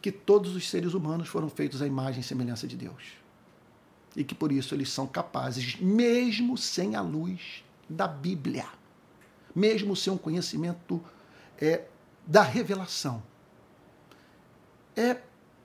que 0.00 0.10
todos 0.10 0.54
os 0.54 0.68
seres 0.68 0.94
humanos 0.94 1.28
foram 1.28 1.48
feitos 1.48 1.82
à 1.82 1.86
imagem 1.86 2.20
e 2.20 2.24
semelhança 2.24 2.66
de 2.66 2.76
Deus 2.76 3.26
e 4.16 4.24
que 4.24 4.34
por 4.34 4.50
isso 4.50 4.74
eles 4.74 4.90
são 4.90 5.06
capazes, 5.06 5.76
mesmo 5.76 6.56
sem 6.56 6.96
a 6.96 7.02
luz 7.02 7.62
da 7.88 8.08
Bíblia, 8.08 8.66
mesmo 9.54 9.94
sem 9.94 10.12
um 10.12 10.16
conhecimento 10.16 11.04
é, 11.60 11.84
da 12.26 12.42
revelação, 12.42 13.22
é 14.96 15.20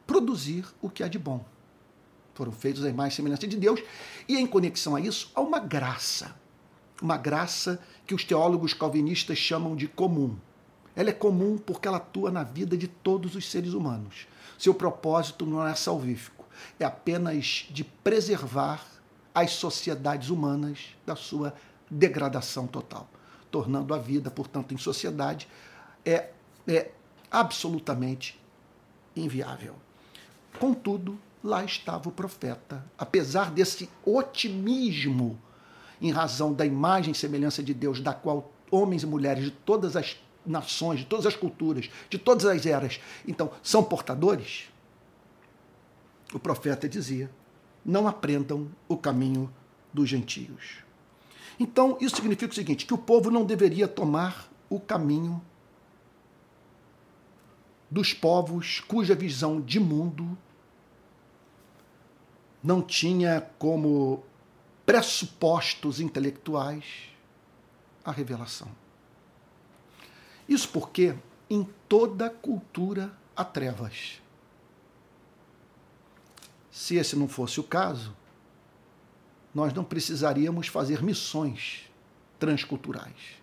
produzir 0.06 0.66
o 0.82 0.90
que 0.90 1.02
há 1.02 1.08
de 1.08 1.18
bom. 1.18 1.44
Foram 2.34 2.52
feitos 2.52 2.84
a 2.84 2.90
imagem 2.90 3.14
e 3.14 3.16
semelhança 3.16 3.48
de 3.48 3.56
Deus, 3.56 3.82
e 4.28 4.38
em 4.38 4.46
conexão 4.46 4.96
a 4.96 5.02
isso, 5.02 5.32
há 5.34 5.40
uma 5.40 5.60
graça. 5.60 6.36
Uma 7.02 7.18
graça 7.18 7.82
que 8.06 8.14
os 8.14 8.24
teólogos 8.24 8.74
calvinistas 8.74 9.38
chamam 9.38 9.76
de 9.76 9.88
comum. 9.88 10.36
Ela 10.96 11.10
é 11.10 11.14
comum 11.14 11.58
porque 11.58 11.88
ela 11.88 11.98
atua 11.98 12.32
na 12.32 12.44
vida 12.44 12.78
de 12.78 12.88
todos 12.88 13.36
os 13.36 13.50
seres 13.50 13.74
humanos. 13.74 14.28
Seu 14.58 14.74
propósito 14.74 15.46
não 15.46 15.66
é 15.66 15.74
salvífico 15.74 16.42
é 16.80 16.86
apenas 16.86 17.68
de 17.70 17.84
preservar 17.84 18.86
as 19.34 19.52
sociedades 19.52 20.30
humanas 20.30 20.96
da 21.06 21.16
sua 21.16 21.54
degradação 21.90 22.68
total, 22.68 23.10
tornando 23.50 23.94
a 23.94 23.98
vida, 23.98 24.30
portanto, 24.30 24.74
em 24.74 24.78
sociedade 24.78 25.48
é, 26.06 26.30
é 26.68 26.92
absolutamente 27.30 28.40
inviável. 29.16 29.76
Contudo, 30.60 31.18
lá 31.44 31.64
estava 31.64 32.10
o 32.10 32.12
profeta, 32.12 32.84
apesar 32.98 33.52
desse 33.52 33.90
otimismo 34.06 35.40
em 36.02 36.12
razão 36.12 36.54
da 36.54 36.66
imagem 36.66 37.12
e 37.12 37.16
semelhança 37.16 37.64
de 37.64 37.74
Deus, 37.74 38.02
da 38.02 38.14
qual 38.14 38.52
homens 38.70 39.04
e 39.04 39.06
mulheres 39.06 39.44
de 39.44 39.52
todas 39.52 39.96
as 39.96 40.18
nações, 40.46 41.00
de 41.00 41.06
todas 41.06 41.26
as 41.26 41.36
culturas, 41.36 41.90
de 42.10 42.18
todas 42.18 42.46
as 42.46 42.66
eras, 42.66 43.00
então, 43.28 43.52
são 43.62 43.84
portadores, 43.84 44.72
o 46.34 46.40
profeta 46.40 46.88
dizia: 46.88 47.30
não 47.86 48.08
aprendam 48.08 48.70
o 48.88 48.98
caminho 48.98 49.54
dos 49.94 50.10
gentios. 50.10 50.80
Então, 51.60 51.98
isso 52.00 52.16
significa 52.16 52.52
o 52.52 52.56
seguinte: 52.56 52.86
que 52.86 52.94
o 52.94 52.98
povo 52.98 53.30
não 53.30 53.46
deveria 53.46 53.88
tomar 53.88 54.50
o 54.70 54.80
caminho 54.80 55.42
dos 57.90 58.14
povos 58.14 58.80
cuja 58.80 59.14
visão 59.14 59.60
de 59.60 59.80
mundo 59.80 60.38
não 62.64 62.82
tinha 62.82 63.42
como 63.60 64.24
pressupostos 64.86 66.00
intelectuais 66.00 66.86
a 68.04 68.12
revelação. 68.12 68.81
Isso 70.48 70.70
porque 70.70 71.16
em 71.50 71.68
toda 71.88 72.30
cultura 72.30 73.12
há 73.36 73.44
trevas. 73.44 74.22
Se 76.72 76.96
esse 76.96 77.16
não 77.16 77.28
fosse 77.28 77.60
o 77.60 77.64
caso, 77.64 78.16
nós 79.54 79.74
não 79.74 79.84
precisaríamos 79.84 80.68
fazer 80.68 81.04
missões 81.04 81.90
transculturais 82.40 83.42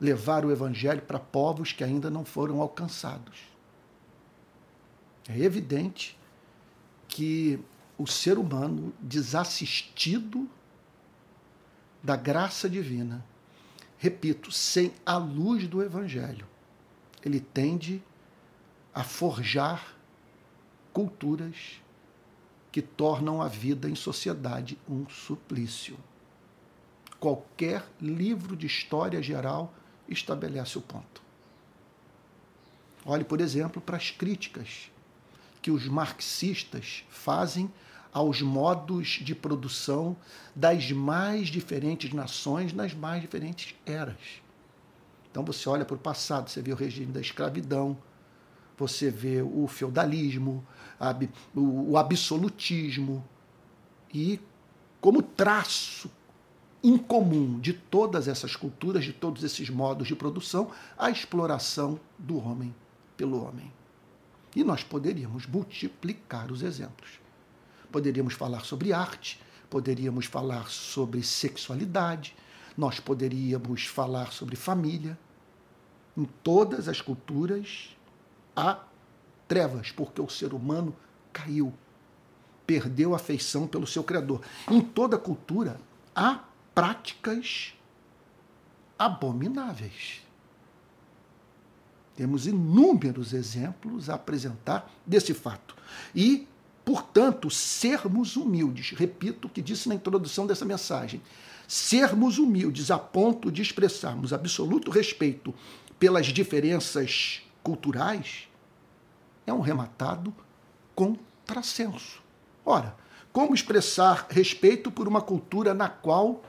levar 0.00 0.44
o 0.44 0.50
evangelho 0.50 1.02
para 1.02 1.18
povos 1.18 1.72
que 1.72 1.84
ainda 1.84 2.08
não 2.08 2.24
foram 2.24 2.60
alcançados. 2.60 3.38
É 5.28 5.38
evidente 5.38 6.18
que 7.06 7.60
o 7.98 8.06
ser 8.06 8.38
humano 8.38 8.94
desassistido 8.98 10.48
da 12.02 12.16
graça 12.16 12.68
divina, 12.68 13.22
repito, 14.00 14.50
sem 14.50 14.94
a 15.04 15.18
luz 15.18 15.68
do 15.68 15.82
evangelho, 15.82 16.46
ele 17.22 17.38
tende 17.38 18.02
a 18.94 19.04
forjar 19.04 19.94
culturas 20.90 21.82
que 22.72 22.80
tornam 22.80 23.42
a 23.42 23.46
vida 23.46 23.90
em 23.90 23.94
sociedade 23.94 24.78
um 24.88 25.06
suplício. 25.06 25.98
Qualquer 27.20 27.86
livro 28.00 28.56
de 28.56 28.66
história 28.66 29.22
geral 29.22 29.74
estabelece 30.08 30.78
o 30.78 30.80
ponto. 30.80 31.22
Olhe, 33.04 33.22
por 33.22 33.38
exemplo, 33.38 33.82
para 33.82 33.98
as 33.98 34.10
críticas 34.10 34.90
que 35.60 35.70
os 35.70 35.86
marxistas 35.86 37.04
fazem 37.10 37.70
aos 38.12 38.42
modos 38.42 39.20
de 39.22 39.34
produção 39.34 40.16
das 40.54 40.90
mais 40.90 41.48
diferentes 41.48 42.12
nações 42.12 42.72
nas 42.72 42.92
mais 42.94 43.20
diferentes 43.20 43.74
eras. 43.86 44.42
Então 45.30 45.44
você 45.44 45.68
olha 45.68 45.84
para 45.84 45.94
o 45.94 45.98
passado, 45.98 46.50
você 46.50 46.60
vê 46.60 46.72
o 46.72 46.76
regime 46.76 47.12
da 47.12 47.20
escravidão, 47.20 47.96
você 48.76 49.10
vê 49.10 49.42
o 49.42 49.66
feudalismo, 49.68 50.66
o 51.54 51.96
absolutismo, 51.96 53.24
e 54.12 54.40
como 55.00 55.22
traço 55.22 56.10
incomum 56.82 57.60
de 57.60 57.74
todas 57.74 58.26
essas 58.26 58.56
culturas, 58.56 59.04
de 59.04 59.12
todos 59.12 59.44
esses 59.44 59.68
modos 59.70 60.08
de 60.08 60.16
produção, 60.16 60.70
a 60.98 61.10
exploração 61.10 62.00
do 62.18 62.38
homem 62.38 62.74
pelo 63.16 63.44
homem. 63.44 63.70
E 64.56 64.64
nós 64.64 64.82
poderíamos 64.82 65.46
multiplicar 65.46 66.50
os 66.50 66.62
exemplos. 66.62 67.20
Poderíamos 67.90 68.34
falar 68.34 68.64
sobre 68.64 68.92
arte, 68.92 69.40
poderíamos 69.68 70.26
falar 70.26 70.68
sobre 70.68 71.22
sexualidade, 71.22 72.34
nós 72.76 73.00
poderíamos 73.00 73.86
falar 73.86 74.32
sobre 74.32 74.56
família. 74.56 75.18
Em 76.16 76.24
todas 76.42 76.88
as 76.88 77.00
culturas 77.00 77.96
há 78.54 78.82
trevas, 79.46 79.90
porque 79.90 80.20
o 80.20 80.28
ser 80.28 80.52
humano 80.52 80.94
caiu, 81.32 81.72
perdeu 82.66 83.12
a 83.12 83.16
afeição 83.16 83.66
pelo 83.66 83.86
seu 83.86 84.04
Criador. 84.04 84.40
Em 84.70 84.80
toda 84.80 85.18
cultura 85.18 85.80
há 86.14 86.40
práticas 86.74 87.74
abomináveis. 88.98 90.22
Temos 92.14 92.46
inúmeros 92.46 93.32
exemplos 93.32 94.10
a 94.10 94.14
apresentar 94.14 94.92
desse 95.06 95.32
fato. 95.32 95.74
E, 96.14 96.46
portanto, 96.90 97.48
sermos 97.48 98.34
humildes, 98.34 98.90
repito 98.90 99.46
o 99.46 99.48
que 99.48 99.62
disse 99.62 99.88
na 99.88 99.94
introdução 99.94 100.44
dessa 100.44 100.64
mensagem, 100.64 101.22
sermos 101.68 102.36
humildes 102.36 102.90
a 102.90 102.98
ponto 102.98 103.48
de 103.48 103.62
expressarmos 103.62 104.32
absoluto 104.32 104.90
respeito 104.90 105.54
pelas 106.00 106.26
diferenças 106.26 107.42
culturais 107.62 108.48
é 109.46 109.52
um 109.52 109.60
rematado 109.60 110.34
contrassenso. 110.92 112.20
Ora, 112.66 112.96
como 113.32 113.54
expressar 113.54 114.26
respeito 114.28 114.90
por 114.90 115.06
uma 115.06 115.20
cultura 115.20 115.72
na 115.72 115.88
qual 115.88 116.42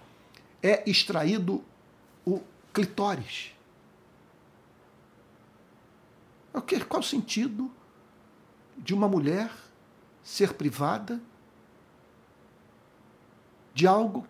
é 0.63 0.89
extraído 0.89 1.63
o 2.25 2.41
clitóris? 2.73 3.51
Qual 6.89 6.99
o 6.99 7.03
sentido 7.03 7.71
de 8.75 8.95
uma 8.95 9.07
mulher 9.07 9.51
ser 10.31 10.53
privada 10.53 11.21
de 13.73 13.85
algo 13.85 14.25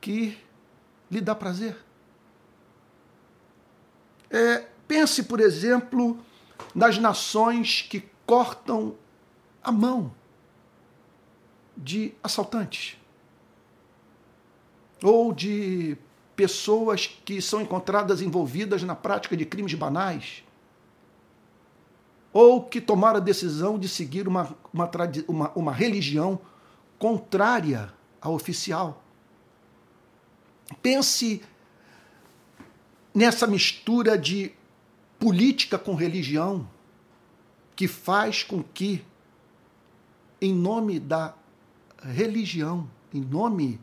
que 0.00 0.38
lhe 1.10 1.20
dá 1.20 1.34
prazer? 1.34 1.76
É, 4.30 4.68
pense, 4.86 5.24
por 5.24 5.40
exemplo, 5.40 6.16
nas 6.72 6.96
nações 6.96 7.82
que 7.82 8.08
cortam 8.24 8.94
a 9.64 9.72
mão 9.72 10.14
de 11.76 12.14
assaltantes 12.22 12.96
ou 15.02 15.32
de 15.32 15.98
pessoas 16.36 17.08
que 17.24 17.42
são 17.42 17.60
encontradas 17.60 18.22
envolvidas 18.22 18.84
na 18.84 18.94
prática 18.94 19.36
de 19.36 19.44
crimes 19.44 19.74
banais 19.74 20.44
ou 22.32 22.62
que 22.62 22.80
tomaram 22.80 23.18
a 23.18 23.20
decisão 23.20 23.78
de 23.78 23.88
seguir 23.88 24.26
uma, 24.26 24.56
uma, 24.72 24.90
uma, 25.28 25.52
uma 25.54 25.72
religião 25.72 26.40
contrária 26.98 27.92
à 28.20 28.30
oficial. 28.30 29.02
Pense 30.80 31.42
nessa 33.14 33.46
mistura 33.46 34.16
de 34.16 34.52
política 35.18 35.78
com 35.78 35.94
religião 35.94 36.68
que 37.76 37.86
faz 37.86 38.42
com 38.42 38.62
que, 38.62 39.04
em 40.40 40.54
nome 40.54 40.98
da 40.98 41.34
religião, 42.02 42.88
em 43.12 43.20
nome 43.20 43.80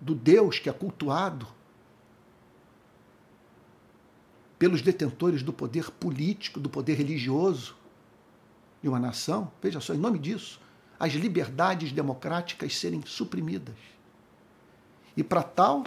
do 0.00 0.14
Deus 0.14 0.58
que 0.58 0.68
é 0.68 0.72
cultuado, 0.72 1.46
pelos 4.58 4.82
detentores 4.82 5.42
do 5.42 5.52
poder 5.52 5.90
político, 5.90 6.58
do 6.58 6.68
poder 6.68 6.94
religioso 6.94 7.76
de 8.82 8.88
uma 8.88 8.98
nação, 8.98 9.50
veja 9.62 9.80
só, 9.80 9.94
em 9.94 9.98
nome 9.98 10.18
disso, 10.18 10.60
as 10.98 11.12
liberdades 11.12 11.92
democráticas 11.92 12.76
serem 12.76 13.02
suprimidas. 13.04 13.76
E 15.16 15.22
para 15.22 15.42
tal, 15.42 15.84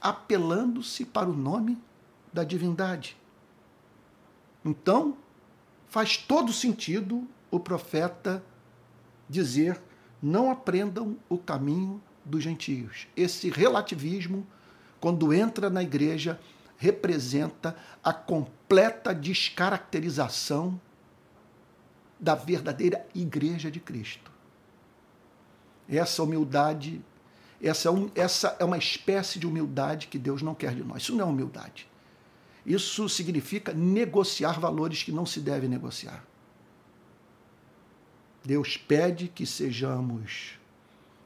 apelando-se 0.00 1.04
para 1.04 1.28
o 1.28 1.36
nome 1.36 1.78
da 2.32 2.44
divindade. 2.44 3.16
Então, 4.64 5.16
faz 5.88 6.16
todo 6.16 6.52
sentido 6.52 7.26
o 7.50 7.58
profeta 7.58 8.42
dizer: 9.28 9.80
não 10.22 10.50
aprendam 10.50 11.16
o 11.28 11.38
caminho 11.38 12.02
dos 12.24 12.42
gentios. 12.42 13.06
Esse 13.16 13.48
relativismo, 13.48 14.46
quando 15.00 15.32
entra 15.32 15.70
na 15.70 15.82
igreja, 15.82 16.40
representa 16.78 17.76
a 18.02 18.12
completa 18.12 19.14
descaracterização 19.14 20.80
da 22.18 22.34
verdadeira 22.34 23.06
igreja 23.14 23.70
de 23.70 23.80
Cristo. 23.80 24.30
Essa 25.88 26.22
humildade, 26.22 27.00
essa, 27.62 27.88
é 27.88 28.20
essa 28.20 28.56
é 28.58 28.64
uma 28.64 28.78
espécie 28.78 29.38
de 29.38 29.46
humildade 29.46 30.08
que 30.08 30.18
Deus 30.18 30.42
não 30.42 30.54
quer 30.54 30.74
de 30.74 30.82
nós. 30.82 31.02
Isso 31.02 31.14
não 31.14 31.26
é 31.26 31.28
humildade. 31.28 31.88
Isso 32.64 33.08
significa 33.08 33.72
negociar 33.72 34.58
valores 34.58 35.02
que 35.02 35.12
não 35.12 35.24
se 35.24 35.40
deve 35.40 35.68
negociar. 35.68 36.24
Deus 38.44 38.76
pede 38.76 39.28
que 39.28 39.46
sejamos 39.46 40.58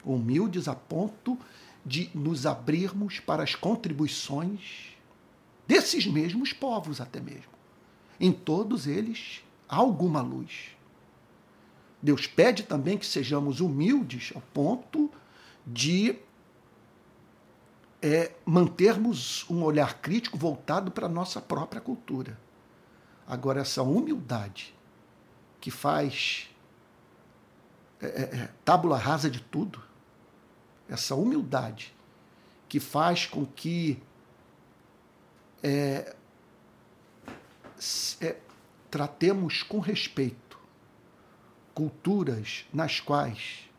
humildes 0.04 0.68
a 0.68 0.74
ponto 0.74 1.38
de 1.84 2.10
nos 2.14 2.46
abrirmos 2.46 3.20
para 3.20 3.42
as 3.42 3.54
contribuições 3.54 4.90
desses 5.70 6.04
mesmos 6.04 6.52
povos, 6.52 7.00
até 7.00 7.20
mesmo. 7.20 7.52
Em 8.18 8.33
todos 8.33 8.88
eles 8.88 9.40
há 9.68 9.76
alguma 9.76 10.20
luz. 10.20 10.76
Deus 12.02 12.26
pede 12.26 12.64
também 12.64 12.98
que 12.98 13.06
sejamos 13.06 13.61
humildes 13.61 14.33
ao 14.35 14.42
ponto 14.52 15.09
de 15.64 16.18
é, 18.02 18.33
mantermos 18.44 19.48
um 19.48 19.62
olhar 19.62 20.00
crítico 20.00 20.37
voltado 20.37 20.90
para 20.90 21.06
a 21.06 21.09
nossa 21.09 21.40
própria 21.40 21.80
cultura. 21.80 22.37
Agora, 23.24 23.61
essa 23.61 23.80
humildade 23.80 24.74
que 25.61 25.70
faz 25.70 26.50
é, 28.00 28.06
é, 28.06 28.22
é 28.22 28.50
tábula 28.64 28.98
rasa 28.98 29.30
de 29.30 29.40
tudo, 29.40 29.80
essa 30.88 31.14
humildade 31.14 31.94
que 32.68 32.80
faz 32.80 33.24
com 33.24 33.46
que 33.46 34.02
é, 35.62 36.14
é, 38.20 38.37
tratemos 38.90 39.62
com 39.62 39.79
respeito 39.79 40.59
culturas 41.75 42.66
nas 42.73 43.01
quais 43.01 43.70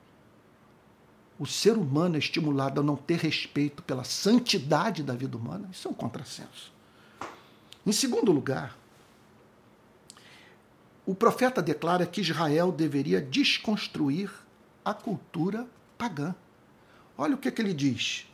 o 1.38 1.46
ser 1.46 1.78
humano 1.78 2.16
é 2.16 2.20
estimulado 2.20 2.80
a 2.80 2.84
não 2.84 2.96
ter 2.96 3.18
respeito 3.18 3.82
pela 3.84 4.04
santidade 4.04 5.04
da 5.04 5.16
vida 5.16 5.36
humana, 5.36 5.68
isso 5.72 5.88
é 5.88 5.92
um 5.92 5.94
contrassenso. 5.94 6.72
Em 7.86 7.92
segundo 7.92 8.32
lugar, 8.32 8.78
o 11.06 11.16
profeta 11.16 11.62
declara 11.62 12.06
que 12.06 12.22
Israel 12.22 12.72
deveria 12.72 13.20
desconstruir 13.20 14.32
a 14.86 14.94
cultura 14.94 15.68
pagã. 15.98 16.36
Olha 17.18 17.36
o 17.36 17.38
que, 17.38 17.48
é 17.48 17.52
que 17.52 17.62
ele 17.62 17.74
diz. 17.74 18.28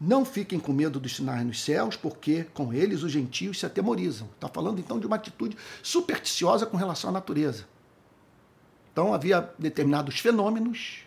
Não 0.00 0.24
fiquem 0.24 0.58
com 0.58 0.72
medo 0.72 0.98
dos 0.98 1.16
sinais 1.16 1.44
nos 1.44 1.60
céus, 1.60 1.94
porque 1.94 2.44
com 2.54 2.72
eles 2.72 3.02
os 3.02 3.12
gentios 3.12 3.60
se 3.60 3.66
atemorizam. 3.66 4.28
Está 4.34 4.48
falando 4.48 4.78
então 4.78 4.98
de 4.98 5.06
uma 5.06 5.16
atitude 5.16 5.58
supersticiosa 5.82 6.64
com 6.64 6.78
relação 6.78 7.10
à 7.10 7.12
natureza. 7.12 7.66
Então 8.90 9.12
havia 9.12 9.52
determinados 9.58 10.18
fenômenos 10.18 11.04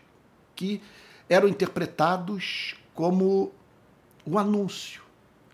que 0.56 0.80
eram 1.28 1.48
interpretados 1.48 2.76
como 2.94 3.52
o 4.24 4.38
anúncio 4.38 5.02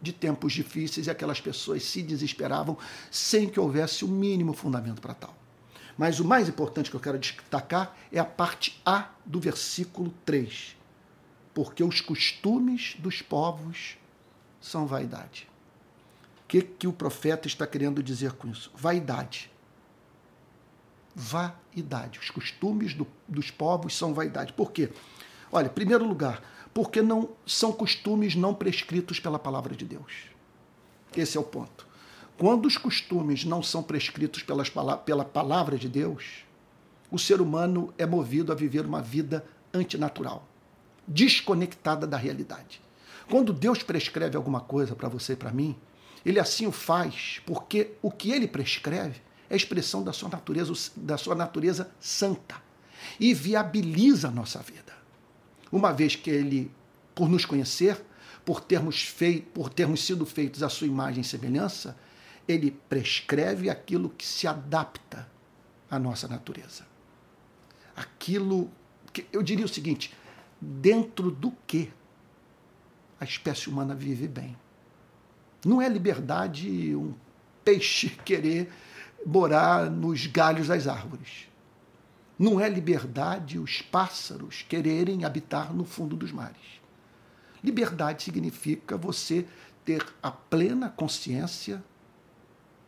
de 0.01 0.11
tempos 0.11 0.51
difíceis 0.51 1.07
e 1.07 1.09
aquelas 1.09 1.39
pessoas 1.39 1.83
se 1.83 2.01
desesperavam 2.01 2.77
sem 3.09 3.47
que 3.47 3.59
houvesse 3.59 4.03
o 4.03 4.07
mínimo 4.07 4.53
fundamento 4.53 5.01
para 5.01 5.13
tal. 5.13 5.33
Mas 5.97 6.19
o 6.19 6.25
mais 6.25 6.47
importante 6.47 6.89
que 6.89 6.95
eu 6.95 6.99
quero 6.99 7.17
destacar 7.17 7.97
é 8.11 8.19
a 8.19 8.25
parte 8.25 8.81
A 8.85 9.09
do 9.25 9.39
versículo 9.39 10.13
3. 10.25 10.78
Porque 11.53 11.83
os 11.83 12.01
costumes 12.01 12.95
dos 12.99 13.21
povos 13.21 13.97
são 14.61 14.85
vaidade. 14.85 15.47
O 16.43 16.47
que, 16.47 16.61
que 16.61 16.87
o 16.87 16.93
profeta 16.93 17.47
está 17.47 17.65
querendo 17.67 18.01
dizer 18.01 18.33
com 18.33 18.47
isso? 18.47 18.71
Vaidade. 18.75 19.51
Vaidade. 21.15 22.19
Os 22.19 22.29
costumes 22.29 22.93
do, 22.93 23.05
dos 23.27 23.51
povos 23.51 23.95
são 23.95 24.13
vaidade. 24.13 24.53
Por 24.53 24.71
quê? 24.71 24.89
Olha, 25.51 25.67
em 25.67 25.73
primeiro 25.73 26.05
lugar, 26.05 26.41
porque 26.73 27.01
não 27.01 27.29
são 27.45 27.71
costumes 27.71 28.35
não 28.35 28.53
prescritos 28.53 29.19
pela 29.19 29.39
palavra 29.39 29.75
de 29.75 29.85
Deus. 29.85 30.29
Esse 31.15 31.37
é 31.37 31.39
o 31.39 31.43
ponto. 31.43 31.87
Quando 32.37 32.65
os 32.67 32.77
costumes 32.77 33.43
não 33.43 33.61
são 33.61 33.83
prescritos 33.83 34.43
pelas, 34.43 34.69
pela 35.03 35.25
palavra 35.25 35.77
de 35.77 35.89
Deus, 35.89 36.45
o 37.11 37.19
ser 37.19 37.41
humano 37.41 37.93
é 37.97 38.05
movido 38.05 38.51
a 38.51 38.55
viver 38.55 38.85
uma 38.85 39.01
vida 39.01 39.45
antinatural, 39.73 40.47
desconectada 41.09 42.07
da 42.07 42.15
realidade. 42.15 42.81
Quando 43.29 43.51
Deus 43.51 43.83
prescreve 43.83 44.37
alguma 44.37 44.61
coisa 44.61 44.95
para 44.95 45.09
você 45.09 45.33
e 45.33 45.35
para 45.35 45.51
mim, 45.51 45.75
ele 46.25 46.39
assim 46.39 46.67
o 46.67 46.71
faz 46.71 47.41
porque 47.45 47.91
o 48.01 48.11
que 48.11 48.31
ele 48.31 48.47
prescreve 48.47 49.21
é 49.49 49.55
expressão 49.55 50.03
da 50.03 50.13
sua 50.13 50.29
natureza, 50.29 50.73
da 50.95 51.17
sua 51.17 51.35
natureza 51.35 51.91
santa 51.99 52.55
e 53.19 53.33
viabiliza 53.33 54.27
a 54.27 54.31
nossa 54.31 54.59
vida 54.59 54.99
uma 55.71 55.91
vez 55.91 56.15
que 56.15 56.29
ele, 56.29 56.71
por 57.13 57.29
nos 57.29 57.45
conhecer, 57.45 58.03
por 58.43 58.61
termos, 58.61 59.03
feito, 59.03 59.47
por 59.51 59.69
termos 59.69 60.03
sido 60.03 60.25
feitos 60.25 60.63
à 60.63 60.69
sua 60.69 60.87
imagem 60.87 61.21
e 61.21 61.25
semelhança, 61.25 61.97
ele 62.47 62.71
prescreve 62.89 63.69
aquilo 63.69 64.09
que 64.09 64.25
se 64.25 64.47
adapta 64.47 65.29
à 65.89 65.99
nossa 65.99 66.27
natureza. 66.27 66.87
Aquilo 67.95 68.71
que 69.13 69.27
eu 69.31 69.43
diria 69.43 69.65
o 69.65 69.69
seguinte: 69.69 70.15
dentro 70.59 71.31
do 71.31 71.51
que 71.65 71.91
a 73.19 73.23
espécie 73.23 73.69
humana 73.69 73.93
vive 73.93 74.27
bem. 74.27 74.55
Não 75.65 75.81
é 75.81 75.89
liberdade 75.89 76.95
um 76.95 77.13
peixe 77.63 78.09
querer 78.23 78.71
morar 79.25 79.89
nos 79.89 80.25
galhos 80.25 80.67
das 80.67 80.87
árvores. 80.87 81.47
Não 82.37 82.59
é 82.59 82.69
liberdade 82.69 83.59
os 83.59 83.81
pássaros 83.81 84.65
quererem 84.67 85.25
habitar 85.25 85.73
no 85.73 85.83
fundo 85.83 86.15
dos 86.15 86.31
mares. 86.31 86.79
Liberdade 87.61 88.23
significa 88.23 88.95
você 88.95 89.45
ter 89.83 90.05
a 90.23 90.31
plena 90.31 90.89
consciência 90.89 91.83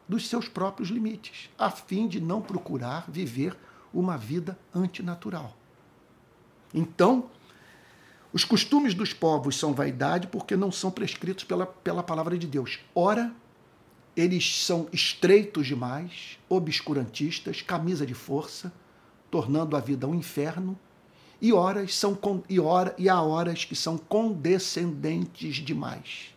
dos 0.07 0.29
seus 0.29 0.47
próprios 0.47 0.89
limites, 0.89 1.49
a 1.57 1.69
fim 1.69 2.07
de 2.07 2.21
não 2.21 2.41
procurar 2.41 3.09
viver 3.09 3.57
uma 3.93 4.17
vida 4.17 4.57
antinatural. 4.73 5.55
Então, 6.73 7.29
os 8.33 8.45
costumes 8.45 8.93
dos 8.93 9.13
povos 9.13 9.57
são 9.57 9.73
vaidade 9.73 10.27
porque 10.27 10.55
não 10.55 10.71
são 10.71 10.89
prescritos 10.89 11.43
pela, 11.43 11.65
pela 11.65 12.01
palavra 12.01 12.37
de 12.37 12.47
Deus. 12.47 12.79
Ora, 12.95 13.33
eles 14.15 14.63
são 14.63 14.87
estreitos 14.91 15.67
demais, 15.67 16.37
obscurantistas, 16.47 17.61
camisa 17.61 18.05
de 18.05 18.13
força, 18.13 18.71
tornando 19.29 19.75
a 19.75 19.79
vida 19.79 20.07
um 20.07 20.15
inferno, 20.15 20.77
e 21.41 21.51
horas 21.51 21.95
são 21.95 22.17
e, 22.47 22.59
hora, 22.59 22.93
e 22.97 23.09
há 23.09 23.19
horas 23.21 23.65
que 23.65 23.75
são 23.75 23.97
condescendentes 23.97 25.55
demais, 25.55 26.35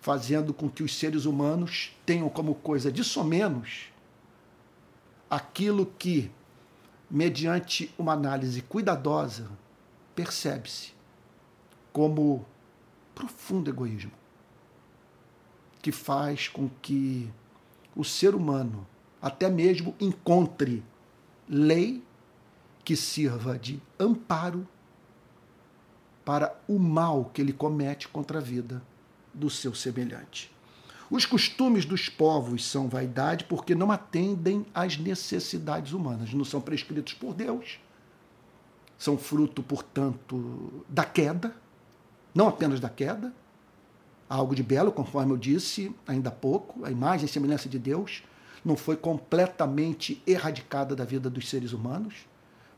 fazendo 0.00 0.54
com 0.54 0.68
que 0.68 0.82
os 0.82 0.96
seres 0.96 1.26
humanos 1.26 1.92
tenham 2.06 2.28
como 2.28 2.54
coisa 2.54 2.90
de 2.90 3.04
somenos 3.04 3.90
aquilo 5.28 5.86
que, 5.98 6.30
mediante 7.08 7.94
uma 7.96 8.14
análise 8.14 8.62
cuidadosa, 8.62 9.48
percebe-se 10.14 10.92
como 11.92 12.44
profundo 13.14 13.70
egoísmo, 13.70 14.12
que 15.82 15.92
faz 15.92 16.48
com 16.48 16.68
que 16.82 17.30
o 17.94 18.04
ser 18.04 18.34
humano 18.34 18.86
até 19.20 19.50
mesmo 19.50 19.94
encontre 20.00 20.82
lei 21.48 22.02
que 22.84 22.96
sirva 22.96 23.58
de 23.58 23.80
amparo 23.98 24.66
para 26.24 26.58
o 26.68 26.78
mal 26.78 27.30
que 27.32 27.40
ele 27.40 27.52
comete 27.52 28.08
contra 28.08 28.38
a 28.38 28.42
vida 28.42 28.82
do 29.34 29.50
seu 29.50 29.74
semelhante. 29.74 30.50
Os 31.10 31.26
costumes 31.26 31.84
dos 31.84 32.08
povos 32.08 32.64
são 32.64 32.88
vaidade 32.88 33.44
porque 33.44 33.74
não 33.74 33.90
atendem 33.90 34.64
às 34.72 34.96
necessidades 34.96 35.92
humanas, 35.92 36.32
não 36.32 36.44
são 36.44 36.60
prescritos 36.60 37.14
por 37.14 37.34
Deus, 37.34 37.80
são 39.00 39.16
fruto, 39.16 39.62
portanto, 39.62 40.84
da 40.86 41.06
queda, 41.06 41.56
não 42.34 42.46
apenas 42.46 42.78
da 42.80 42.90
queda, 42.90 43.32
algo 44.28 44.54
de 44.54 44.62
belo, 44.62 44.92
conforme 44.92 45.32
eu 45.32 45.38
disse 45.38 45.96
ainda 46.06 46.28
há 46.28 46.32
pouco, 46.32 46.84
a 46.84 46.90
imagem 46.90 47.24
e 47.24 47.28
semelhança 47.28 47.66
de 47.66 47.78
Deus, 47.78 48.22
não 48.62 48.76
foi 48.76 48.98
completamente 48.98 50.22
erradicada 50.26 50.94
da 50.94 51.06
vida 51.06 51.30
dos 51.30 51.48
seres 51.48 51.72
humanos, 51.72 52.14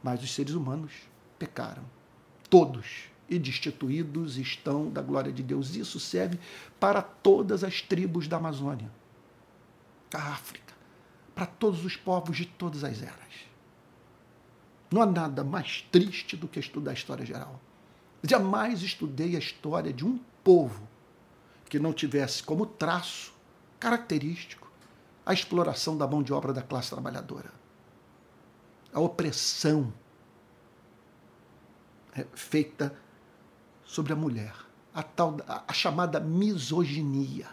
mas 0.00 0.22
os 0.22 0.32
seres 0.32 0.54
humanos 0.54 0.92
pecaram. 1.40 1.82
Todos 2.48 3.10
e 3.28 3.36
destituídos 3.36 4.38
estão 4.38 4.88
da 4.88 5.02
glória 5.02 5.32
de 5.32 5.42
Deus. 5.42 5.74
Isso 5.74 5.98
serve 5.98 6.38
para 6.78 7.02
todas 7.02 7.64
as 7.64 7.82
tribos 7.82 8.28
da 8.28 8.36
Amazônia, 8.36 8.92
da 10.08 10.20
África, 10.20 10.72
para 11.34 11.46
todos 11.46 11.84
os 11.84 11.96
povos 11.96 12.36
de 12.36 12.46
todas 12.46 12.84
as 12.84 13.02
eras. 13.02 13.51
Não 14.92 15.00
há 15.00 15.06
nada 15.06 15.42
mais 15.42 15.82
triste 15.90 16.36
do 16.36 16.46
que 16.46 16.60
estudar 16.60 16.90
a 16.90 16.94
história 16.94 17.24
geral. 17.24 17.58
Jamais 18.22 18.82
estudei 18.82 19.34
a 19.34 19.38
história 19.38 19.92
de 19.92 20.04
um 20.04 20.18
povo 20.44 20.86
que 21.68 21.78
não 21.78 21.92
tivesse 21.92 22.42
como 22.42 22.66
traço 22.66 23.32
característico 23.80 24.70
a 25.24 25.32
exploração 25.32 25.96
da 25.96 26.06
mão 26.06 26.22
de 26.22 26.32
obra 26.32 26.52
da 26.52 26.62
classe 26.62 26.90
trabalhadora, 26.90 27.50
a 28.92 29.00
opressão 29.00 29.92
é, 32.14 32.26
feita 32.34 32.94
sobre 33.84 34.12
a 34.12 34.16
mulher, 34.16 34.54
a, 34.92 35.02
tal, 35.02 35.36
a, 35.46 35.72
chamada 35.72 36.20
misoginia. 36.20 37.48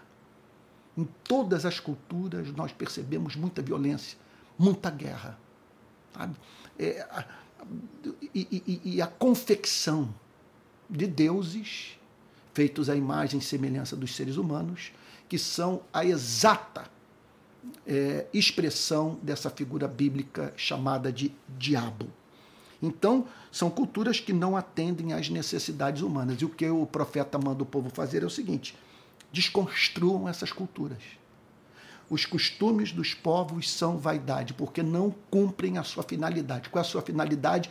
Em 0.97 1.08
todas 1.23 1.65
as 1.65 1.80
culturas 1.80 2.52
nós 2.52 2.73
percebemos 2.73 3.36
muita 3.36 3.62
violência, 3.62 4.17
muita 4.58 4.89
guerra. 4.89 5.39
É, 6.80 7.06
e, 8.34 8.48
e, 8.65 8.82
e 8.96 9.02
a 9.02 9.08
confecção 9.08 10.13
de 10.89 11.06
deuses 11.06 11.98
feitos 12.54 12.89
à 12.89 12.96
imagem 12.96 13.39
e 13.39 13.44
semelhança 13.44 13.96
dos 13.96 14.15
seres 14.15 14.38
humanos, 14.38 14.92
que 15.28 15.38
são 15.38 15.82
a 15.94 16.04
exata 16.04 16.89
é, 17.86 18.26
expressão 18.34 19.20
dessa 19.22 19.50
figura 19.50 19.88
bíblica 19.88 20.54
chamada 20.56 21.12
de 21.12 21.32
diabo. 21.58 22.08
Então, 22.82 23.28
são 23.52 23.70
culturas 23.70 24.20
que 24.20 24.32
não 24.32 24.56
atendem 24.56 25.13
às 25.13 25.30
necessidades 25.30 26.02
humanas. 26.02 26.42
E 26.42 26.46
o 26.46 26.50
que 26.50 26.68
o 26.70 26.86
profeta 26.86 27.38
manda 27.38 27.62
o 27.62 27.65
povo 27.65 27.89
fazer 27.89 28.24
é 28.24 28.26
o 28.26 28.30
seguinte: 28.30 28.76
desconstruam 29.32 30.28
essas 30.30 30.52
culturas. 30.52 31.00
Os 32.10 32.26
costumes 32.26 32.91
dos 32.91 33.13
povos 33.13 33.72
são 33.72 33.98
vaidade, 33.98 34.54
porque 34.54 34.82
não 34.82 35.13
cumprem 35.30 35.78
a 35.78 35.84
sua 35.84 36.02
finalidade. 36.02 36.69
Qual 36.69 36.84
é 36.84 36.86
a 36.86 36.89
sua 36.89 37.02
finalidade? 37.02 37.69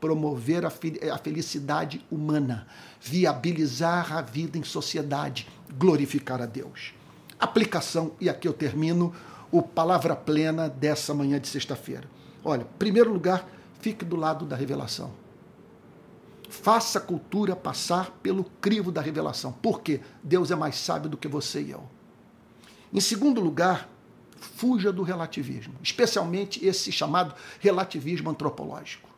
Promover 0.00 0.64
a 0.64 1.18
felicidade 1.18 2.04
humana, 2.10 2.66
viabilizar 3.00 4.16
a 4.16 4.22
vida 4.22 4.56
em 4.56 4.62
sociedade, 4.62 5.46
glorificar 5.78 6.40
a 6.40 6.46
Deus. 6.46 6.94
Aplicação, 7.38 8.12
e 8.20 8.28
aqui 8.28 8.48
eu 8.48 8.52
termino 8.52 9.14
o 9.52 9.62
Palavra 9.62 10.16
Plena 10.16 10.68
dessa 10.68 11.12
manhã 11.12 11.38
de 11.38 11.48
sexta-feira. 11.48 12.08
Olha, 12.42 12.66
primeiro 12.78 13.12
lugar, 13.12 13.48
fique 13.80 14.04
do 14.04 14.16
lado 14.16 14.46
da 14.46 14.56
revelação. 14.56 15.12
Faça 16.48 16.98
a 16.98 17.02
cultura 17.02 17.54
passar 17.54 18.10
pelo 18.22 18.44
crivo 18.44 18.90
da 18.92 19.00
revelação. 19.00 19.52
Por 19.52 19.80
quê? 19.80 20.00
Deus 20.22 20.50
é 20.50 20.54
mais 20.54 20.76
sábio 20.76 21.10
do 21.10 21.16
que 21.16 21.28
você 21.28 21.60
e 21.62 21.70
eu. 21.70 21.84
Em 22.94 23.00
segundo 23.00 23.40
lugar, 23.40 23.90
fuja 24.38 24.92
do 24.92 25.02
relativismo, 25.02 25.74
especialmente 25.82 26.64
esse 26.64 26.92
chamado 26.92 27.34
relativismo 27.58 28.30
antropológico. 28.30 29.10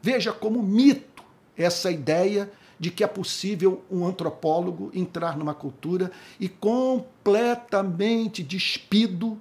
Veja 0.00 0.32
como 0.32 0.62
mito 0.62 1.22
essa 1.54 1.90
ideia 1.90 2.50
de 2.78 2.90
que 2.90 3.04
é 3.04 3.06
possível 3.06 3.84
um 3.90 4.06
antropólogo 4.06 4.90
entrar 4.94 5.36
numa 5.36 5.52
cultura 5.52 6.10
e 6.40 6.48
completamente 6.48 8.42
despido 8.42 9.38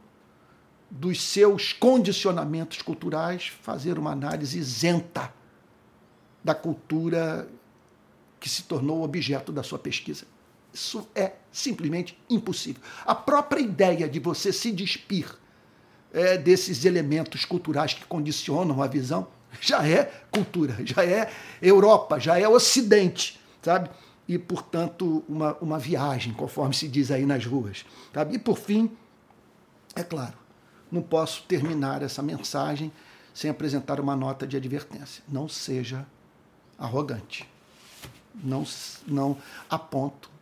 dos 0.90 1.22
seus 1.22 1.72
condicionamentos 1.72 2.82
culturais 2.82 3.48
fazer 3.62 3.98
uma 3.98 4.12
análise 4.12 4.60
isenta 4.60 5.34
da 6.44 6.54
cultura 6.54 7.48
que 8.40 8.50
se 8.50 8.64
tornou 8.64 9.04
objeto 9.04 9.54
da 9.54 9.64
sua 9.64 9.80
pesquisa. 9.80 10.26
Isso 10.78 11.08
é 11.16 11.34
simplesmente 11.52 12.16
impossível. 12.30 12.80
A 13.04 13.16
própria 13.16 13.60
ideia 13.60 14.08
de 14.08 14.20
você 14.20 14.54
se 14.54 14.72
despir 14.72 15.28
é, 16.14 16.38
desses 16.38 16.86
elementos 16.86 17.46
culturais 17.46 17.96
que 17.96 18.06
condicionam 18.06 18.84
a 18.84 18.86
visão 18.86 19.28
já 19.60 19.88
é 19.88 20.06
cultura, 20.30 20.78
já 20.86 21.04
é 21.04 21.32
Europa, 21.60 22.20
já 22.20 22.40
é 22.40 22.48
Ocidente, 22.48 23.42
sabe? 23.60 23.90
E, 24.28 24.38
portanto, 24.38 25.26
uma, 25.28 25.58
uma 25.60 25.80
viagem, 25.80 26.32
conforme 26.32 26.76
se 26.76 26.88
diz 26.88 27.10
aí 27.10 27.26
nas 27.26 27.44
ruas. 27.44 27.84
Sabe? 28.14 28.36
E, 28.36 28.40
por 28.40 28.60
fim, 28.60 28.92
é 29.96 30.04
claro, 30.04 30.38
não 30.92 31.02
posso 31.02 31.42
terminar 31.48 32.04
essa 32.04 32.22
mensagem 32.22 32.92
sem 33.34 33.50
apresentar 33.50 34.00
uma 34.00 34.16
nota 34.16 34.46
de 34.46 34.56
advertência. 34.56 35.24
Não 35.28 35.50
seja 35.50 36.06
arrogante. 36.78 37.50
Não, 38.36 38.64
não 39.08 39.36
a 39.68 39.80
ponto 39.80 40.37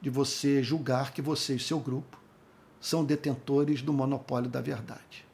de 0.00 0.10
você 0.10 0.62
julgar 0.62 1.12
que 1.12 1.20
você 1.20 1.56
e 1.56 1.60
seu 1.60 1.78
grupo 1.78 2.18
são 2.80 3.04
detentores 3.04 3.82
do 3.82 3.92
monopólio 3.92 4.48
da 4.48 4.60
verdade. 4.60 5.26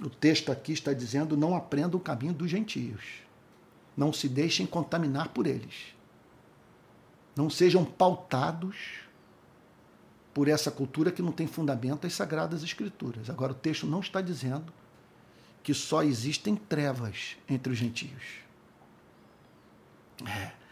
O 0.00 0.08
texto 0.08 0.52
aqui 0.52 0.72
está 0.72 0.92
dizendo: 0.92 1.36
não 1.36 1.56
aprenda 1.56 1.96
o 1.96 2.00
caminho 2.00 2.32
dos 2.32 2.50
gentios. 2.50 3.22
Não 3.96 4.12
se 4.12 4.28
deixem 4.28 4.66
contaminar 4.66 5.28
por 5.28 5.46
eles. 5.46 5.94
Não 7.34 7.48
sejam 7.50 7.84
pautados 7.84 9.00
por 10.34 10.48
essa 10.48 10.70
cultura 10.70 11.10
que 11.10 11.22
não 11.22 11.32
tem 11.32 11.46
fundamento 11.46 12.06
às 12.06 12.12
sagradas 12.12 12.62
escrituras. 12.62 13.30
Agora, 13.30 13.52
o 13.52 13.54
texto 13.54 13.86
não 13.86 14.00
está 14.00 14.20
dizendo 14.20 14.70
que 15.62 15.72
só 15.72 16.02
existem 16.02 16.54
trevas 16.54 17.36
entre 17.48 17.72
os 17.72 17.78
gentios. 17.78 18.22
É. 20.24 20.65